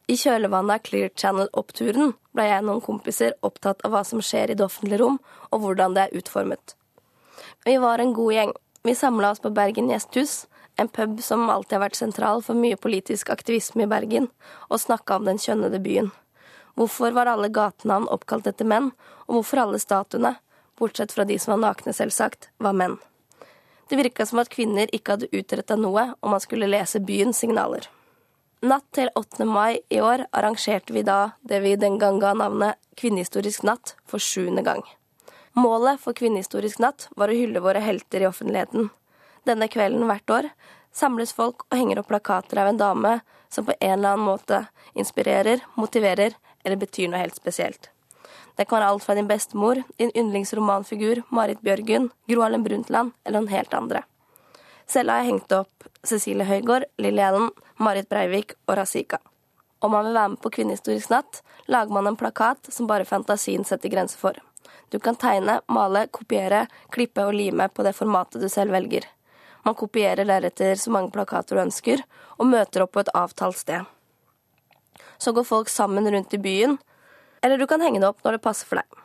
I 0.08 0.16
kjølvannet 0.16 0.76
av 0.76 0.84
Clear 0.84 1.10
Channel-oppturen 1.18 2.12
ble 2.36 2.46
jeg 2.46 2.62
og 2.62 2.68
noen 2.68 2.84
kompiser 2.84 3.34
opptatt 3.44 3.82
av 3.84 3.96
hva 3.96 4.04
som 4.06 4.22
skjer 4.24 4.52
i 4.52 4.58
det 4.60 4.64
offentlige 4.68 5.00
rom, 5.02 5.18
og 5.50 5.64
hvordan 5.64 5.96
det 5.96 6.06
er 6.06 6.20
utformet. 6.20 6.76
Vi 7.66 7.74
var 7.80 7.98
en 7.98 8.14
god 8.16 8.36
gjeng. 8.36 8.54
Vi 8.86 8.94
samla 8.94 9.32
oss 9.34 9.42
på 9.44 9.52
Bergen 9.56 9.90
Gjesthus, 9.90 10.46
en 10.78 10.88
pub 10.88 11.20
som 11.22 11.50
alltid 11.50 11.76
har 11.76 11.84
vært 11.88 11.98
sentral 11.98 12.42
for 12.46 12.58
mye 12.58 12.78
politisk 12.78 13.30
aktivisme 13.34 13.84
i 13.84 13.90
Bergen, 13.90 14.28
og 14.70 14.80
snakka 14.80 15.18
om 15.18 15.26
den 15.26 15.40
kjønnede 15.42 15.80
byen. 15.82 16.12
Hvorfor 16.78 17.12
var 17.16 17.26
alle 17.26 17.50
gatenavn 17.50 18.06
oppkalt 18.14 18.46
etter 18.46 18.68
menn, 18.68 18.92
og 19.26 19.40
hvorfor 19.40 19.64
alle 19.64 19.82
statuene, 19.82 20.36
bortsett 20.78 21.12
fra 21.12 21.26
de 21.26 21.38
som 21.42 21.56
var 21.56 21.64
nakne, 21.66 21.94
selvsagt, 21.96 22.52
var 22.62 22.76
menn? 22.78 22.94
Det 23.88 23.98
virka 23.98 24.26
som 24.26 24.38
at 24.38 24.52
kvinner 24.52 24.90
ikke 24.94 25.16
hadde 25.16 25.30
utretta 25.32 25.74
noe 25.80 26.12
om 26.20 26.34
man 26.34 26.44
skulle 26.44 26.68
lese 26.70 27.00
byens 27.02 27.40
signaler. 27.42 27.88
Natt 28.62 28.84
til 28.94 29.10
8. 29.14 29.46
mai 29.46 29.80
i 29.88 30.00
år 30.02 30.24
arrangerte 30.34 30.94
vi 30.94 31.04
da 31.06 31.32
det 31.46 31.60
vi 31.62 31.76
den 31.78 31.98
gang 31.98 32.18
ga 32.22 32.34
navnet 32.34 32.78
Kvinnehistorisk 32.98 33.62
natt 33.66 33.94
for 34.06 34.22
sjuende 34.22 34.64
gang. 34.66 34.82
Målet 35.58 36.02
for 36.02 36.14
Kvinnehistorisk 36.14 36.82
natt 36.82 37.06
var 37.16 37.30
å 37.30 37.38
hylle 37.38 37.62
våre 37.62 37.82
helter 37.82 38.22
i 38.22 38.26
offentligheten. 38.26 38.90
Denne 39.46 39.68
kvelden 39.68 40.06
hvert 40.08 40.30
år 40.30 40.50
samles 40.94 41.34
folk 41.36 41.66
og 41.68 41.76
henger 41.78 42.00
opp 42.00 42.08
plakater 42.10 42.62
av 42.62 42.72
en 42.72 42.80
dame 42.80 43.14
som 43.48 43.66
på 43.66 43.76
en 43.80 43.94
eller 43.98 44.16
annen 44.16 44.26
måte 44.26 44.64
inspirerer, 44.98 45.62
motiverer 45.74 46.34
eller 46.64 46.80
betyr 46.80 47.08
noe 47.08 47.22
helt 47.22 47.38
spesielt. 47.38 47.90
Det 48.58 48.66
kan 48.66 48.80
være 48.80 48.90
alt 48.90 49.04
fra 49.04 49.14
din 49.14 49.28
bestemor, 49.30 49.82
din 49.96 50.10
yndlingsromanfigur 50.18 51.22
Marit 51.30 51.60
Bjørgen, 51.62 52.10
Gro 52.26 52.42
Harlem 52.42 52.64
Brundtland 52.66 53.14
eller 53.24 53.40
noen 53.40 53.54
helt 53.54 53.74
andre. 53.74 54.02
Selv 54.88 55.12
har 55.12 55.22
jeg 55.22 55.30
hengt 55.30 55.52
opp 55.54 55.88
Cecilie 56.06 56.46
Høygård, 56.48 56.88
Lilly 56.98 57.22
Allen, 57.22 57.50
Marit 57.78 58.08
Breivik 58.08 58.56
og 58.66 58.78
Razika. 58.80 59.20
Om 59.78 59.92
man 59.94 60.08
vil 60.08 60.16
være 60.18 60.32
med 60.32 60.40
på 60.42 60.50
Kvinnehistorisk 60.56 61.12
natt, 61.12 61.42
lager 61.70 61.94
man 61.94 62.08
en 62.10 62.18
plakat 62.18 62.72
som 62.74 62.88
bare 62.90 63.06
fantasien 63.06 63.62
setter 63.68 63.92
grenser 63.92 64.18
for. 64.18 64.40
Du 64.90 64.98
kan 64.98 65.16
tegne, 65.16 65.60
male, 65.68 66.06
kopiere, 66.10 66.66
klippe 66.90 67.22
og 67.28 67.36
lime 67.36 67.68
på 67.68 67.84
det 67.86 67.94
formatet 67.94 68.42
du 68.42 68.48
selv 68.50 68.74
velger. 68.74 69.06
Man 69.68 69.76
kopierer 69.76 70.24
deretter 70.24 70.78
så 70.80 70.90
mange 70.90 71.10
plakater 71.12 71.58
du 71.58 71.60
ønsker, 71.60 72.00
og 72.40 72.48
møter 72.48 72.86
opp 72.86 72.94
på 72.96 73.02
et 73.02 73.10
avtalt 73.12 73.58
sted. 73.60 73.84
Så 75.20 75.34
går 75.36 75.44
folk 75.44 75.68
sammen 75.68 76.08
rundt 76.08 76.32
i 76.32 76.40
byen, 76.40 76.78
eller 77.44 77.60
du 77.60 77.66
kan 77.68 77.84
henge 77.84 78.00
det 78.00 78.08
opp 78.08 78.24
når 78.24 78.38
det 78.38 78.44
passer 78.46 78.70
for 78.70 78.80
deg. 78.80 79.02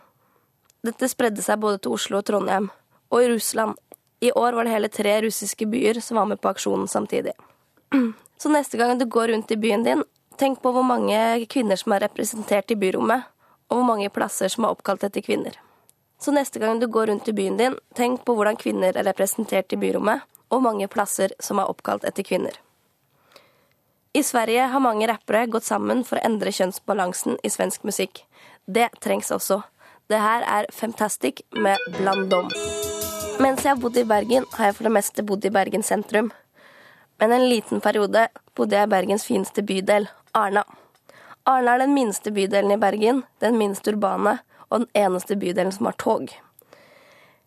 Dette 0.88 1.10
spredde 1.12 1.44
seg 1.44 1.60
både 1.60 1.82
til 1.84 1.98
Oslo 1.98 2.22
og 2.22 2.30
Trondheim, 2.30 2.70
og 3.12 3.26
i 3.26 3.28
Russland. 3.34 3.76
I 4.24 4.32
år 4.32 4.56
var 4.56 4.64
det 4.64 4.78
hele 4.78 4.94
tre 4.94 5.20
russiske 5.28 5.68
byer 5.68 6.00
som 6.00 6.22
var 6.22 6.32
med 6.32 6.40
på 6.40 6.54
aksjonen 6.56 6.88
samtidig. 6.88 7.36
Så 8.40 8.56
neste 8.56 8.80
gang 8.80 8.96
du 9.00 9.04
går 9.04 9.34
rundt 9.36 9.52
i 9.52 9.60
byen 9.60 9.84
din, 9.84 10.08
tenk 10.40 10.64
på 10.64 10.72
hvor 10.72 10.88
mange 10.88 11.44
kvinner 11.52 11.76
som 11.76 11.92
er 11.92 12.08
representert 12.08 12.72
i 12.72 12.80
byrommet, 12.80 13.28
og 13.68 13.82
hvor 13.82 13.90
mange 13.92 14.08
plasser 14.16 14.48
som 14.48 14.64
er 14.64 14.78
oppkalt 14.78 15.04
etter 15.04 15.28
kvinner. 15.28 15.60
Så 16.24 16.32
neste 16.32 16.64
gang 16.64 16.80
du 16.80 16.88
går 16.88 17.12
rundt 17.12 17.28
i 17.28 17.36
byen 17.36 17.60
din, 17.60 17.76
tenk 18.00 18.24
på 18.24 18.36
hvordan 18.38 18.56
kvinner 18.56 18.96
er 18.96 19.12
representert 19.12 19.76
i 19.76 19.80
byrommet, 19.84 20.24
og 20.54 20.62
mange 20.62 20.88
plasser 20.92 21.34
som 21.42 21.60
er 21.60 21.70
oppkalt 21.72 22.06
etter 22.06 22.26
kvinner. 22.28 22.54
I 24.14 24.22
Sverige 24.24 24.68
har 24.70 24.84
mange 24.84 25.08
rappere 25.10 25.48
gått 25.50 25.66
sammen 25.66 26.04
for 26.06 26.20
å 26.20 26.26
endre 26.28 26.54
kjønnsbalansen 26.54 27.40
i 27.42 27.50
svensk 27.50 27.88
musikk. 27.88 28.22
Det 28.70 28.92
trengs 29.02 29.34
også. 29.34 29.64
Det 30.12 30.20
her 30.22 30.46
er 30.46 30.70
Fantastic 30.70 31.42
med 31.58 31.82
Blandom. 31.98 32.52
Mens 33.42 33.64
jeg 33.66 33.74
har 33.74 33.82
bodd 33.82 33.98
i 33.98 34.06
Bergen, 34.06 34.46
har 34.54 34.70
jeg 34.70 34.78
for 34.78 34.86
det 34.86 34.94
meste 34.94 35.26
bodd 35.26 35.46
i 35.50 35.52
Bergen 35.54 35.82
sentrum. 35.84 36.30
Men 37.18 37.34
en 37.34 37.48
liten 37.50 37.82
periode 37.82 38.28
bodde 38.54 38.78
jeg 38.78 38.86
i 38.86 38.94
Bergens 38.94 39.26
fineste 39.26 39.66
bydel, 39.66 40.06
Arna. 40.38 40.62
Arna 41.50 41.74
er 41.74 41.86
den 41.88 41.98
minste 41.98 42.32
bydelen 42.32 42.76
i 42.76 42.80
Bergen, 42.80 43.24
den 43.42 43.58
minst 43.58 43.88
urbane, 43.90 44.38
og 44.70 44.84
den 44.84 44.92
eneste 45.06 45.36
bydelen 45.42 45.74
som 45.74 45.90
har 45.90 45.98
tog. 45.98 46.30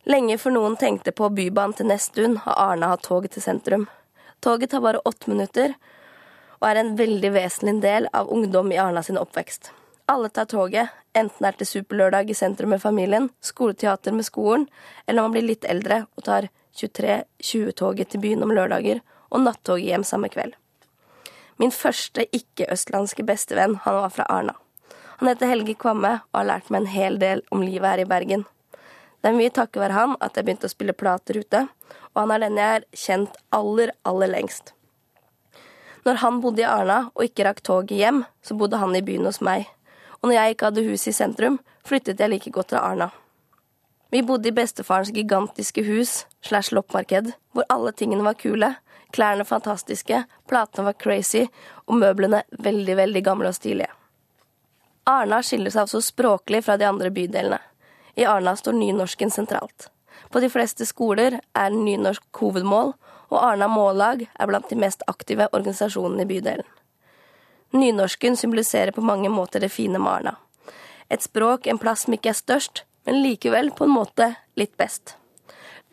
Lenge 0.06 0.36
før 0.38 0.52
noen 0.54 0.76
tenkte 0.78 1.10
på 1.10 1.26
Bybanen 1.34 1.74
til 1.74 1.88
Nesttun, 1.90 2.36
har 2.44 2.60
Arna 2.62 2.92
hatt 2.92 3.02
tog 3.08 3.24
til 3.26 3.42
sentrum. 3.42 3.88
Toget 4.38 4.70
tar 4.70 4.84
bare 4.84 5.00
åtte 5.02 5.32
minutter, 5.32 5.74
og 6.60 6.68
er 6.68 6.78
en 6.78 6.92
veldig 7.00 7.32
vesentlig 7.34 7.80
del 7.82 8.06
av 8.14 8.30
ungdom 8.30 8.70
i 8.70 8.78
Arna 8.78 9.02
sin 9.02 9.18
oppvekst. 9.18 9.72
Alle 10.06 10.30
tar 10.30 10.46
toget, 10.46 10.94
enten 11.10 11.42
det 11.42 11.50
er 11.50 11.58
til 11.58 11.70
superlørdag 11.72 12.30
i 12.30 12.38
sentrum 12.38 12.70
med 12.70 12.84
familien, 12.84 13.32
skoleteater 13.42 14.14
med 14.14 14.28
skolen, 14.30 14.68
eller 15.06 15.18
når 15.18 15.26
man 15.26 15.34
blir 15.34 15.48
litt 15.50 15.66
eldre 15.66 16.04
og 16.14 16.28
tar 16.30 16.50
23-20-toget 16.78 18.14
til 18.14 18.22
byen 18.22 18.46
om 18.46 18.54
lørdager 18.54 19.02
og 19.34 19.42
nattoget 19.42 19.90
hjem 19.90 20.06
samme 20.06 20.30
kveld. 20.30 20.54
Min 21.58 21.74
første 21.74 22.28
ikke-østlandske 22.30 23.26
bestevenn, 23.26 23.80
han 23.82 24.02
var 24.04 24.14
fra 24.14 24.30
Arna. 24.30 24.54
Han 25.18 25.32
heter 25.32 25.50
Helge 25.50 25.74
Kvamme 25.74 26.20
og 26.20 26.44
har 26.44 26.52
lært 26.52 26.70
meg 26.70 26.84
en 26.84 26.92
hel 26.94 27.18
del 27.18 27.42
om 27.50 27.66
livet 27.66 27.90
her 27.90 28.04
i 28.04 28.12
Bergen. 28.14 28.46
Det 29.26 29.32
er 29.32 29.40
mye 29.40 29.50
takket 29.50 29.80
være 29.82 29.94
han 29.96 30.12
at 30.22 30.36
jeg 30.38 30.46
begynte 30.46 30.68
å 30.68 30.70
spille 30.70 30.94
plater 30.94 31.40
ute, 31.42 31.64
og 32.14 32.18
han 32.20 32.30
er 32.36 32.42
den 32.44 32.58
jeg 32.60 32.68
har 32.70 32.84
kjent 32.94 33.40
aller, 33.56 33.90
aller 34.06 34.30
lengst. 34.30 34.70
Når 36.06 36.20
han 36.22 36.38
bodde 36.44 36.62
i 36.62 36.68
Arna 36.70 37.00
og 37.08 37.24
ikke 37.24 37.48
rakk 37.48 37.58
toget 37.66 37.98
hjem, 37.98 38.22
så 38.38 38.54
bodde 38.54 38.78
han 38.78 38.94
i 38.94 39.02
byen 39.02 39.26
hos 39.26 39.42
meg. 39.42 39.66
Og 40.20 40.28
når 40.28 40.36
jeg 40.36 40.54
ikke 40.54 40.70
hadde 40.70 40.86
hus 40.86 41.08
i 41.10 41.16
sentrum, 41.18 41.58
flyttet 41.82 42.22
jeg 42.22 42.36
like 42.36 42.54
godt 42.54 42.70
til 42.76 42.78
Arna. 42.78 43.10
Vi 44.14 44.22
bodde 44.22 44.52
i 44.52 44.54
bestefarens 44.54 45.10
gigantiske 45.10 45.82
hus 45.90 46.20
slash 46.46 46.70
loppemarked, 46.70 47.34
hvor 47.50 47.66
alle 47.66 47.90
tingene 47.98 48.22
var 48.30 48.38
kule, 48.38 48.76
klærne 49.10 49.42
fantastiske, 49.42 50.22
platene 50.46 50.86
var 50.92 51.00
crazy 51.02 51.48
og 51.88 51.98
møblene 51.98 52.46
veldig, 52.62 53.02
veldig 53.02 53.26
gamle 53.26 53.50
og 53.50 53.58
stilige. 53.58 53.90
Arna 55.10 55.42
skiller 55.42 55.74
seg 55.74 55.90
også 55.90 56.12
språklig 56.14 56.62
fra 56.62 56.78
de 56.78 56.86
andre 56.86 57.10
bydelene. 57.10 57.65
I 58.16 58.24
Arna 58.24 58.56
står 58.56 58.72
nynorsken 58.72 59.30
sentralt. 59.30 59.90
På 60.30 60.40
de 60.40 60.48
fleste 60.50 60.86
skoler 60.88 61.40
er 61.52 61.74
nynorsk 61.74 62.40
hovedmål, 62.40 62.94
og 63.28 63.38
Arna 63.42 63.68
Mållag 63.68 64.24
er 64.26 64.48
blant 64.48 64.70
de 64.70 64.78
mest 64.80 65.04
aktive 65.10 65.48
organisasjonene 65.52 66.24
i 66.24 66.30
bydelen. 66.30 66.66
Nynorsken 67.76 68.38
symboliserer 68.38 68.94
på 68.96 69.04
mange 69.04 69.28
måter 69.28 69.60
det 69.60 69.72
fine 69.74 70.00
med 70.00 70.12
Arna. 70.12 70.34
Et 71.10 71.22
språk, 71.22 71.66
en 71.66 71.78
plass 71.78 72.06
som 72.06 72.16
ikke 72.16 72.32
er 72.32 72.38
størst, 72.38 72.84
men 73.06 73.20
likevel 73.22 73.70
på 73.76 73.84
en 73.86 73.94
måte 73.94 74.32
litt 74.58 74.74
best. 74.80 75.16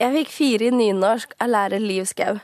Jeg 0.02 0.16
fikk 0.16 0.32
fire 0.34 0.70
i 0.70 0.74
nynorsk 0.74 1.36
av 1.44 1.52
lærer 1.52 1.84
Liv 1.84 2.08
Skau. 2.10 2.40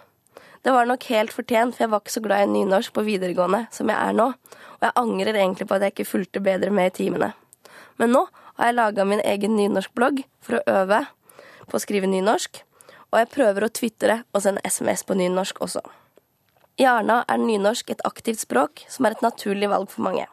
Det 0.62 0.74
var 0.76 0.90
nok 0.90 1.06
helt 1.10 1.32
fortjent, 1.34 1.76
for 1.76 1.86
jeg 1.86 1.94
var 1.94 2.04
ikke 2.04 2.18
så 2.18 2.26
glad 2.26 2.44
i 2.44 2.52
nynorsk 2.52 2.94
på 2.94 3.06
videregående 3.08 3.64
som 3.74 3.90
jeg 3.90 3.98
er 3.98 4.18
nå, 4.18 4.28
og 4.36 4.86
jeg 4.86 4.98
angrer 5.02 5.40
egentlig 5.40 5.70
på 5.70 5.78
at 5.78 5.88
jeg 5.88 5.96
ikke 5.96 6.12
fulgte 6.12 6.44
bedre 6.44 6.74
med 6.76 6.92
i 6.92 6.96
timene. 7.00 7.32
Men 7.98 8.14
nå 8.14 8.26
har 8.60 8.70
jeg 8.70 8.76
laga 8.76 9.06
min 9.08 9.22
egen 9.24 9.56
nynorskblogg 9.56 10.26
for 10.44 10.60
å 10.60 10.66
øve 10.82 11.06
på 11.70 11.78
å 11.78 11.82
skrive 11.82 12.10
nynorsk, 12.12 12.60
og 13.10 13.22
jeg 13.22 13.32
prøver 13.32 13.66
å 13.66 13.72
tvitre 13.72 14.18
og 14.36 14.44
sende 14.44 14.64
SMS 14.68 15.06
på 15.08 15.16
nynorsk 15.16 15.62
også. 15.64 15.82
I 16.80 16.88
Arna 16.88 17.22
er 17.28 17.40
nynorsk 17.40 17.90
et 17.92 18.04
aktivt 18.08 18.44
språk 18.44 18.84
som 18.92 19.08
er 19.08 19.16
et 19.16 19.24
naturlig 19.24 19.72
valg 19.72 19.90
for 19.92 20.04
mange. 20.06 20.28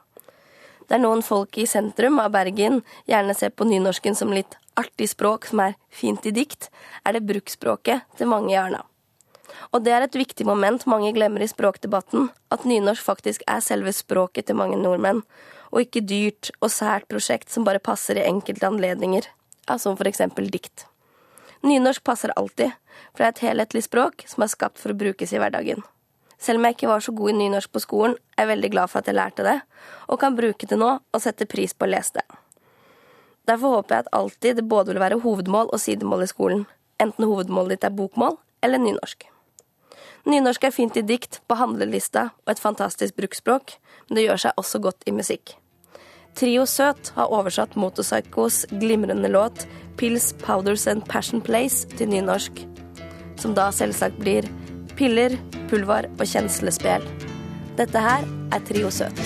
Der 0.91 1.03
noen 1.03 1.23
folk 1.27 1.57
i 1.59 1.67
sentrum 1.67 2.21
av 2.23 2.35
Bergen 2.35 2.83
gjerne 3.11 3.35
ser 3.35 3.55
på 3.55 3.67
nynorsken 3.67 4.19
som 4.19 4.35
litt 4.35 4.59
artig 4.79 5.09
språk 5.11 5.49
som 5.51 5.63
er 5.65 5.79
fint 5.91 6.27
i 6.27 6.35
dikt, 6.35 6.69
er 7.07 7.17
det 7.17 7.27
bruksspråket 7.27 8.07
til 8.19 8.31
mange 8.31 8.53
i 8.55 8.59
Arna. 8.61 8.85
Og 9.75 9.83
det 9.85 9.93
er 9.95 10.07
et 10.07 10.19
viktig 10.19 10.47
moment 10.47 10.87
mange 10.87 11.13
glemmer 11.17 11.43
i 11.43 11.51
språkdebatten, 11.51 12.29
at 12.55 12.67
nynorsk 12.69 13.03
faktisk 13.03 13.43
er 13.51 13.65
selve 13.65 13.93
språket 13.95 14.49
til 14.49 14.59
mange 14.59 14.79
nordmenn, 14.81 15.25
og 15.73 15.83
ikke 15.83 16.05
dyrt 16.07 16.53
og 16.61 16.71
sært 16.71 17.09
prosjekt 17.11 17.51
som 17.53 17.67
bare 17.67 17.83
passer 17.83 18.21
i 18.21 18.27
enkelte 18.29 18.69
anledninger, 18.69 19.27
som 19.79 19.99
for 19.99 20.07
eksempel 20.09 20.49
dikt. 20.53 20.87
Nynorsk 21.67 22.05
passer 22.07 22.33
alltid, 22.37 22.73
for 23.13 23.25
det 23.25 23.27
er 23.27 23.35
et 23.35 23.45
helhetlig 23.49 23.85
språk 23.89 24.25
som 24.31 24.45
er 24.45 24.53
skapt 24.53 24.79
for 24.79 24.95
å 24.95 24.99
brukes 24.99 25.33
i 25.35 25.41
hverdagen. 25.43 25.83
Selv 26.39 26.61
om 26.61 26.67
jeg 26.69 26.77
ikke 26.77 26.91
var 26.91 27.03
så 27.03 27.15
god 27.17 27.33
i 27.33 27.37
nynorsk 27.41 27.73
på 27.73 27.83
skolen, 27.83 28.17
er 28.37 28.45
jeg 28.45 28.53
veldig 28.53 28.73
glad 28.75 28.93
for 28.93 29.01
at 29.01 29.09
jeg 29.09 29.17
lærte 29.17 29.47
det, 29.47 29.61
og 30.07 30.21
kan 30.21 30.37
bruke 30.37 30.69
det 30.69 30.79
nå 30.79 30.91
og 31.01 31.23
sette 31.23 31.49
pris 31.49 31.73
på 31.75 31.89
å 31.89 31.93
lese 31.95 32.21
det. 32.21 32.27
Derfor 33.49 33.79
håper 33.79 33.95
jeg 33.95 34.05
at 34.05 34.15
alltid 34.19 34.59
det 34.61 34.67
både 34.69 34.93
vil 34.93 35.03
være 35.03 35.23
hovedmål 35.23 35.71
og 35.73 35.81
sidemål 35.81 36.27
i 36.27 36.31
skolen, 36.31 36.67
enten 37.03 37.29
hovedmålet 37.31 37.77
ditt 37.77 37.89
er 37.89 37.95
bokmål 37.95 38.37
eller 38.67 38.83
nynorsk. 38.83 39.27
Nynorsk 40.27 40.65
er 40.67 40.75
fint 40.75 40.97
i 40.99 41.05
dikt, 41.07 41.39
på 41.47 41.55
handlelista 41.55 42.31
og 42.47 42.51
et 42.51 42.63
fantastisk 42.63 43.15
bruksspråk, 43.15 43.77
men 44.09 44.19
det 44.19 44.25
gjør 44.27 44.41
seg 44.43 44.59
også 44.59 44.81
godt 44.83 45.07
i 45.07 45.15
musikk. 45.15 45.55
Trio 46.37 46.67
Søt 46.69 47.13
har 47.17 47.31
oversatt 47.33 47.77
Motorpsychos 47.79 48.65
glimrende 48.75 49.31
låt 49.31 49.65
Pills, 49.97 50.33
Powders 50.43 50.87
and 50.91 51.07
Passion 51.09 51.41
Place 51.41 51.87
til 51.97 52.11
nynorsk, 52.11 52.59
som 53.41 53.55
da 53.57 53.71
selvsagt 53.73 54.19
blir 54.21 54.49
piller, 54.99 55.37
pulver 55.71 56.09
og 56.17 56.25
kjenslespel. 56.27 57.07
Dette 57.79 58.03
her 58.03 58.27
er 58.53 58.65
Trio 58.67 58.91
Søt. 58.91 59.21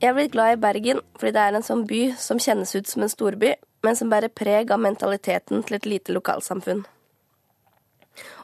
Jeg 0.00 0.08
er 0.08 0.16
blitt 0.16 0.32
glad 0.32 0.56
i 0.56 0.62
Bergen 0.62 1.02
fordi 1.20 1.34
det 1.36 1.42
er 1.44 1.58
en 1.58 1.66
sånn 1.66 1.84
by 1.84 2.00
som 2.16 2.40
kjennes 2.40 2.72
ut 2.74 2.88
som 2.88 3.04
en 3.04 3.12
storby, 3.12 3.52
men 3.84 3.98
som 3.98 4.08
bærer 4.08 4.32
preg 4.32 4.72
av 4.72 4.80
mentaliteten 4.80 5.60
til 5.66 5.76
et 5.76 5.88
lite 5.88 6.16
lokalsamfunn. 6.16 6.86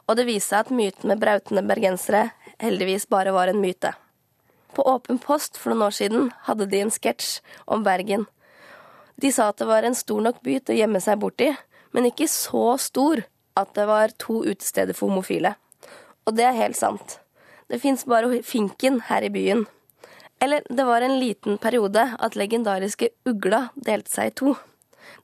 Og 0.07 0.15
det 0.15 0.27
viste 0.27 0.53
seg 0.53 0.65
at 0.65 0.73
myten 0.73 1.11
med 1.11 1.19
brautende 1.21 1.63
bergensere 1.67 2.29
heldigvis 2.63 3.07
bare 3.11 3.33
var 3.35 3.51
en 3.51 3.61
myte. 3.61 3.91
På 4.73 4.85
Åpen 4.87 5.19
post 5.19 5.57
for 5.59 5.73
noen 5.73 5.87
år 5.89 5.95
siden 5.97 6.31
hadde 6.47 6.67
de 6.71 6.81
en 6.83 6.93
sketsj 6.93 7.39
om 7.65 7.83
Bergen. 7.83 8.27
De 9.17 9.31
sa 9.33 9.49
at 9.49 9.59
det 9.59 9.67
var 9.67 9.83
en 9.83 9.97
stor 9.97 10.21
nok 10.23 10.43
by 10.45 10.59
til 10.59 10.75
å 10.75 10.79
gjemme 10.81 11.01
seg 11.03 11.19
borti, 11.21 11.49
men 11.91 12.07
ikke 12.09 12.27
så 12.29 12.75
stor 12.81 13.23
at 13.57 13.73
det 13.73 13.87
var 13.89 14.13
to 14.21 14.43
utesteder 14.45 14.93
for 14.93 15.09
homofile. 15.09 15.55
Og 16.27 16.35
det 16.37 16.45
er 16.45 16.59
helt 16.59 16.77
sant. 16.77 17.17
Det 17.67 17.81
fins 17.81 18.05
bare 18.07 18.43
Finken 18.45 19.01
her 19.09 19.25
i 19.25 19.33
byen. 19.33 19.65
Eller 20.39 20.63
det 20.69 20.85
var 20.85 21.01
en 21.01 21.17
liten 21.19 21.57
periode 21.57 22.03
at 22.19 22.37
legendariske 22.37 23.09
Ugla 23.27 23.67
delte 23.73 24.13
seg 24.13 24.29
i 24.29 24.35
to. 24.37 24.53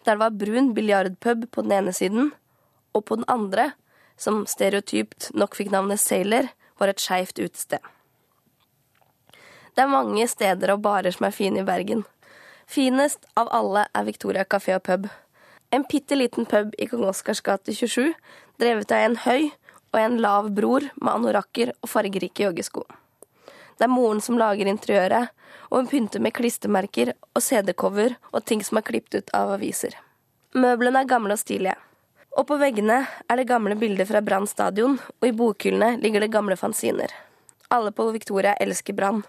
Der 0.07 0.17
var 0.17 0.33
brun 0.33 0.73
biljardpub 0.73 1.45
på 1.51 1.63
den 1.63 1.75
ene 1.77 1.93
siden, 1.93 2.31
og 2.93 3.05
på 3.05 3.19
den 3.19 3.29
andre, 3.29 3.73
som 4.17 4.43
stereotypt 4.49 5.31
nok 5.33 5.55
fikk 5.57 5.71
navnet 5.73 6.01
Sailor, 6.01 6.49
var 6.79 6.91
et 6.91 7.01
skeivt 7.01 7.39
utested. 7.39 7.79
Det 9.73 9.81
er 9.81 9.89
mange 9.89 10.25
steder 10.29 10.73
og 10.73 10.83
barer 10.85 11.13
som 11.13 11.27
er 11.27 11.35
fine 11.35 11.63
i 11.63 11.67
Bergen. 11.67 12.03
Finest 12.69 13.25
av 13.39 13.49
alle 13.53 13.87
er 13.93 14.07
Victoria 14.07 14.45
kafé 14.45 14.75
og 14.77 14.83
pub. 14.85 15.07
En 15.73 15.85
bitte 15.89 16.17
liten 16.17 16.45
pub 16.45 16.75
i 16.77 16.87
Kong 16.89 17.07
Oscars 17.09 17.41
gate 17.41 17.73
27, 17.73 18.13
drevet 18.61 18.93
av 18.93 19.05
en 19.07 19.17
høy 19.25 19.49
og 19.93 19.99
en 20.01 20.19
lav 20.21 20.51
bror 20.53 20.85
med 20.99 21.13
anorakker 21.13 21.73
og 21.81 21.89
fargerike 21.89 22.45
joggesko. 22.45 22.85
Det 23.77 23.87
er 23.87 23.93
moren 23.93 24.21
som 24.21 24.37
lager 24.37 24.69
interiøret, 24.69 25.31
og 25.71 25.79
hun 25.79 25.89
pynter 25.89 26.21
med 26.21 26.35
klistremerker 26.37 27.15
og 27.33 27.41
CD-cover 27.41 28.13
og 28.31 28.45
ting 28.45 28.61
som 28.65 28.77
er 28.77 28.85
klippet 28.85 29.23
ut 29.23 29.33
av 29.33 29.55
aviser. 29.55 29.97
Møblene 30.53 31.01
er 31.01 31.09
gamle 31.09 31.33
og 31.33 31.41
stilige. 31.41 31.73
Og 32.33 32.47
på 32.49 32.57
veggene 32.57 33.03
er 33.29 33.37
det 33.37 33.45
gamle 33.49 33.75
bilder 33.77 34.07
fra 34.09 34.21
Brann 34.25 34.47
stadion, 34.49 34.97
og 35.21 35.27
i 35.27 35.35
bokhyllene 35.37 35.99
ligger 36.01 36.23
det 36.23 36.31
gamle 36.33 36.57
fanziner. 36.57 37.11
Alle 37.69 37.91
på 37.93 38.07
Victoria 38.13 38.55
elsker 38.61 38.95
Brann, 38.97 39.21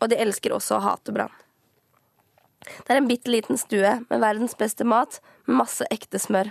og 0.00 0.10
de 0.12 0.18
elsker 0.20 0.52
også 0.52 0.76
å 0.76 0.82
hate 0.84 1.14
Brann. 1.16 1.32
Det 2.60 2.92
er 2.92 3.00
en 3.00 3.08
bitte 3.08 3.32
liten 3.32 3.56
stue 3.56 3.94
med 4.10 4.20
verdens 4.20 4.56
beste 4.60 4.84
mat, 4.84 5.22
med 5.46 5.56
masse 5.62 5.86
ekte 5.90 6.20
smør. 6.20 6.50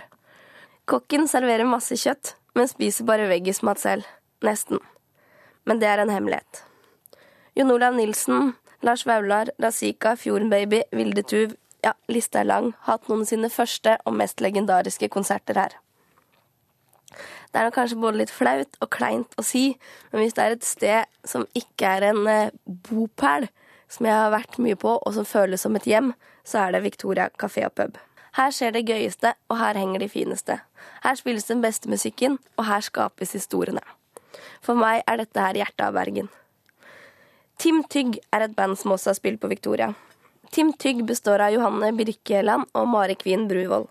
Kokken 0.90 1.28
serverer 1.30 1.68
masse 1.68 1.94
kjøtt, 1.94 2.34
men 2.58 2.66
spiser 2.66 3.06
bare 3.06 3.28
veggismat 3.30 3.78
selv. 3.78 4.08
Nesten. 4.42 4.80
Men 5.68 5.78
det 5.78 5.86
er 5.92 6.02
en 6.02 6.10
hemmelighet. 6.10 6.64
Jon 7.54 7.70
Olav 7.70 7.94
Nilsen, 7.94 8.54
Lars 8.82 9.04
Vaular, 9.06 9.52
Razika, 9.62 10.16
Fjorden-baby, 10.18 10.82
Vilde 10.96 11.22
Tuv, 11.22 11.54
ja, 11.84 11.94
lista 12.10 12.42
er 12.42 12.50
lang, 12.50 12.72
hatt 12.88 13.06
noen 13.08 13.22
av 13.22 13.30
sine 13.30 13.52
første 13.52 13.94
og 14.04 14.16
mest 14.18 14.42
legendariske 14.42 15.10
konserter 15.12 15.60
her. 15.60 15.78
Det 17.50 17.58
er 17.58 17.66
nok 17.66 17.74
kanskje 17.74 17.98
både 17.98 18.20
litt 18.20 18.30
flaut 18.30 18.76
og 18.78 18.90
kleint 18.94 19.32
å 19.38 19.42
si, 19.42 19.72
men 20.12 20.22
hvis 20.22 20.36
det 20.36 20.44
er 20.44 20.54
et 20.54 20.66
sted 20.66 21.16
som 21.26 21.48
ikke 21.58 21.96
er 21.96 22.06
en 22.12 22.22
eh, 22.30 22.52
bopæl, 22.86 23.48
som 23.90 24.06
jeg 24.06 24.14
har 24.14 24.30
vært 24.30 24.60
mye 24.62 24.78
på, 24.78 24.92
og 25.00 25.16
som 25.16 25.26
føles 25.26 25.66
som 25.66 25.74
et 25.74 25.88
hjem, 25.90 26.12
så 26.46 26.62
er 26.62 26.76
det 26.76 26.84
Victoria 26.86 27.26
kafé 27.42 27.66
og 27.66 27.74
pub. 27.74 27.98
Her 28.38 28.54
skjer 28.54 28.76
det 28.76 28.84
gøyeste, 28.86 29.34
og 29.50 29.58
her 29.58 29.74
henger 29.74 30.04
de 30.04 30.08
fineste. 30.12 30.60
Her 31.02 31.18
spilles 31.18 31.50
den 31.50 31.64
beste 31.64 31.90
musikken, 31.90 32.38
og 32.54 32.68
her 32.70 32.86
skapes 32.86 33.34
historiene. 33.34 33.82
For 34.62 34.78
meg 34.78 35.02
er 35.10 35.18
dette 35.18 35.42
her 35.42 35.58
hjertet 35.58 35.88
av 35.88 35.98
Bergen. 35.98 36.30
Tim 37.58 37.82
Tygg 37.90 38.20
er 38.30 38.46
et 38.46 38.54
band 38.56 38.78
som 38.78 38.94
også 38.94 39.10
har 39.10 39.18
spilt 39.18 39.42
på 39.42 39.50
Victoria. 39.50 39.90
Tim 40.54 40.70
Tygg 40.72 41.02
består 41.06 41.42
av 41.42 41.56
Johanne 41.56 41.90
Birkeland 41.98 42.70
og 42.78 42.86
Mari 42.94 43.18
Kvin 43.18 43.50
Bruvoll 43.50 43.90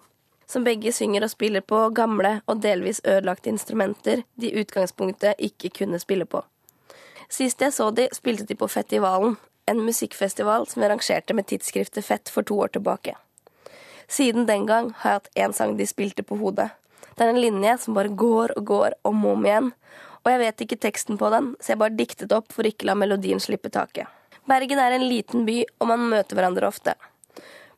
som 0.49 0.65
begge 0.65 0.91
synger 0.95 1.25
og 1.25 1.31
spiller 1.31 1.61
på 1.61 1.83
gamle 1.93 2.39
og 2.49 2.63
delvis 2.63 3.03
ødelagte 3.05 3.51
instrumenter 3.51 4.23
de 4.35 4.49
i 4.49 4.63
utgangspunktet 4.63 5.37
ikke 5.37 5.69
kunne 5.77 5.99
spille 6.01 6.25
på. 6.25 6.41
Sist 7.29 7.61
jeg 7.61 7.73
så 7.75 7.91
de, 7.93 8.07
spilte 8.13 8.47
de 8.49 8.57
på 8.57 8.67
Fettivalen, 8.67 9.37
en 9.69 9.81
musikkfestival 9.85 10.65
som 10.67 10.81
vi 10.81 10.87
arrangerte 10.87 11.35
med 11.37 11.45
tidsskriftet 11.51 12.05
Fett 12.05 12.31
for 12.33 12.41
to 12.41 12.57
år 12.65 12.73
tilbake. 12.73 13.13
Siden 14.09 14.47
den 14.49 14.65
gang 14.65 14.89
har 15.03 15.11
jeg 15.11 15.19
hatt 15.19 15.35
én 15.37 15.53
sang 15.53 15.75
de 15.77 15.85
spilte 15.85 16.25
på 16.25 16.39
hodet. 16.41 16.71
Det 17.13 17.27
er 17.27 17.35
en 17.35 17.41
linje 17.41 17.75
som 17.77 17.93
bare 17.93 18.09
går 18.09 18.55
og 18.57 18.65
går 18.65 18.95
om 19.05 19.25
og 19.25 19.37
om 19.37 19.45
igjen, 19.45 19.71
og 20.23 20.31
jeg 20.33 20.41
vet 20.41 20.63
ikke 20.65 20.79
teksten 20.81 21.19
på 21.19 21.29
den, 21.29 21.53
så 21.61 21.75
jeg 21.75 21.81
bare 21.83 21.97
diktet 21.99 22.33
opp 22.33 22.49
for 22.55 22.65
ikke 22.65 22.89
la 22.89 22.97
melodien 22.97 23.39
slippe 23.43 23.69
taket. 23.69 24.09
Bergen 24.49 24.81
er 24.81 24.97
en 24.97 25.05
liten 25.05 25.45
by, 25.45 25.61
og 25.77 25.91
man 25.91 26.09
møter 26.09 26.39
hverandre 26.39 26.65
ofte. 26.67 26.95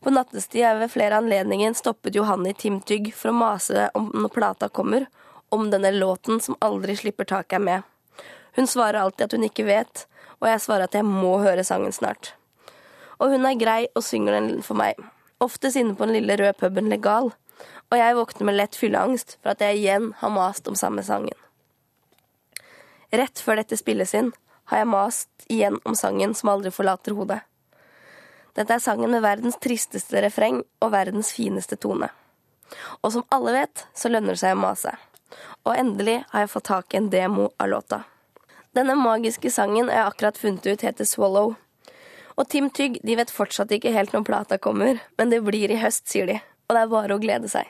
På 0.02 0.10
nattestid 0.10 0.64
er 0.66 0.80
ved 0.82 0.90
flere 0.92 1.20
anledninger 1.22 1.74
stoppet 1.78 2.16
Johanne 2.18 2.50
i 2.50 2.58
Tim 2.58 2.80
Tygg 2.82 3.12
for 3.14 3.30
å 3.30 3.38
mase 3.38 3.90
om 3.94 4.08
når 4.16 4.32
plata 4.34 4.70
kommer, 4.70 5.06
om 5.54 5.68
denne 5.70 5.92
låten 5.94 6.42
som 6.42 6.58
aldri 6.66 6.96
slipper 6.98 7.28
taket 7.30 7.60
er 7.60 7.66
med. 7.68 7.84
Hun 8.58 8.68
svarer 8.68 9.04
alltid 9.04 9.28
at 9.28 9.36
hun 9.38 9.46
ikke 9.46 9.68
vet, 9.68 10.08
og 10.40 10.48
jeg 10.50 10.64
svarer 10.64 10.88
at 10.88 10.98
jeg 10.98 11.06
må 11.06 11.36
høre 11.44 11.66
sangen 11.68 11.94
snart. 11.94 12.34
Og 13.22 13.36
hun 13.36 13.46
er 13.46 13.60
grei 13.62 13.84
og 13.94 14.02
synger 14.02 14.40
den 14.40 14.66
for 14.66 14.80
meg. 14.82 14.98
Oftest 15.38 15.78
inne 15.78 15.94
på 15.94 16.08
den 16.10 16.18
lille 16.18 16.40
røde 16.42 16.58
puben 16.58 16.90
Legal. 16.90 17.30
Og 17.92 18.00
jeg 18.00 18.18
våkner 18.18 18.50
med 18.50 18.58
lett 18.58 18.80
fylleangst 18.80 19.38
for 19.38 19.54
at 19.54 19.62
jeg 19.62 19.84
igjen 19.84 20.12
har 20.18 20.34
mast 20.34 20.66
om 20.72 20.80
samme 20.80 21.06
sangen. 21.06 21.38
Rett 23.14 23.38
før 23.44 23.62
dette 23.62 23.78
spilles 23.78 24.16
inn, 24.18 24.34
har 24.72 24.82
jeg 24.82 24.90
mast 24.90 25.50
igjen 25.52 25.78
om 25.86 25.94
sangen 26.00 26.34
som 26.34 26.50
aldri 26.56 26.72
forlater 26.74 27.14
hodet. 27.14 27.44
Dette 28.58 28.76
er 28.76 28.84
sangen 28.84 29.12
med 29.14 29.24
verdens 29.24 29.60
tristeste 29.64 30.22
refreng 30.24 30.60
og 30.84 30.92
verdens 30.92 31.32
fineste 31.36 31.78
tone. 31.80 32.10
Og 33.02 33.14
som 33.16 33.26
alle 33.32 33.54
vet, 33.56 33.86
så 33.96 34.12
lønner 34.12 34.36
det 34.36 34.42
seg 34.44 34.56
å 34.56 34.62
mase. 34.62 34.94
Og 35.64 35.76
endelig 35.78 36.22
har 36.32 36.44
jeg 36.44 36.52
fått 36.52 36.70
tak 36.72 36.94
i 36.94 37.00
en 37.00 37.10
demo 37.14 37.50
av 37.62 37.72
låta. 37.72 38.04
Denne 38.76 38.96
magiske 38.96 39.52
sangen 39.52 39.92
jeg 39.92 40.04
akkurat 40.04 40.40
funnet 40.40 40.68
ut 40.68 40.84
heter 40.88 41.08
Swallow. 41.08 41.56
Og 42.40 42.48
Tim 42.50 42.70
Tygg 42.72 43.00
de 43.04 43.18
vet 43.20 43.32
fortsatt 43.32 43.72
ikke 43.76 43.92
helt 43.96 44.16
når 44.16 44.28
plata 44.28 44.60
kommer, 44.60 45.00
men 45.20 45.32
det 45.32 45.44
blir 45.48 45.72
i 45.72 45.80
høst, 45.80 46.08
sier 46.12 46.28
de. 46.28 46.40
Og 46.68 46.76
det 46.76 46.84
er 46.84 46.94
bare 46.94 47.16
å 47.16 47.24
glede 47.24 47.52
seg. 47.52 47.68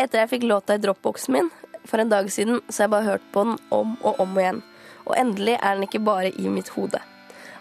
Etter 0.00 0.22
jeg 0.22 0.32
fikk 0.34 0.48
låta 0.50 0.74
i 0.74 0.82
dropboxen 0.82 1.36
min 1.36 1.52
for 1.86 2.02
en 2.02 2.10
dag 2.10 2.28
siden, 2.30 2.60
så 2.68 2.82
har 2.82 2.88
jeg 2.88 2.94
bare 2.96 3.08
hørt 3.08 3.30
på 3.32 3.46
den 3.46 3.56
om 3.74 3.94
og 4.02 4.20
om 4.22 4.36
igjen. 4.38 4.60
Og 5.06 5.16
endelig 5.16 5.56
er 5.56 5.74
den 5.74 5.86
ikke 5.86 6.04
bare 6.04 6.34
i 6.34 6.50
mitt 6.52 6.70
hode 6.76 7.00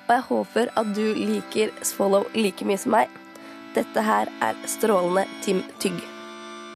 og 0.10 0.16
jeg 0.16 0.26
håper 0.26 0.72
at 0.82 0.94
du 0.98 1.06
liker 1.14 1.74
Swallow 1.86 2.26
like 2.34 2.66
mye 2.66 2.82
som 2.82 2.96
meg. 2.98 3.12
Dette 3.76 4.02
her 4.02 4.32
er 4.42 4.58
strålende 4.66 5.28
Tim 5.46 5.62
Tygg. 5.80 6.02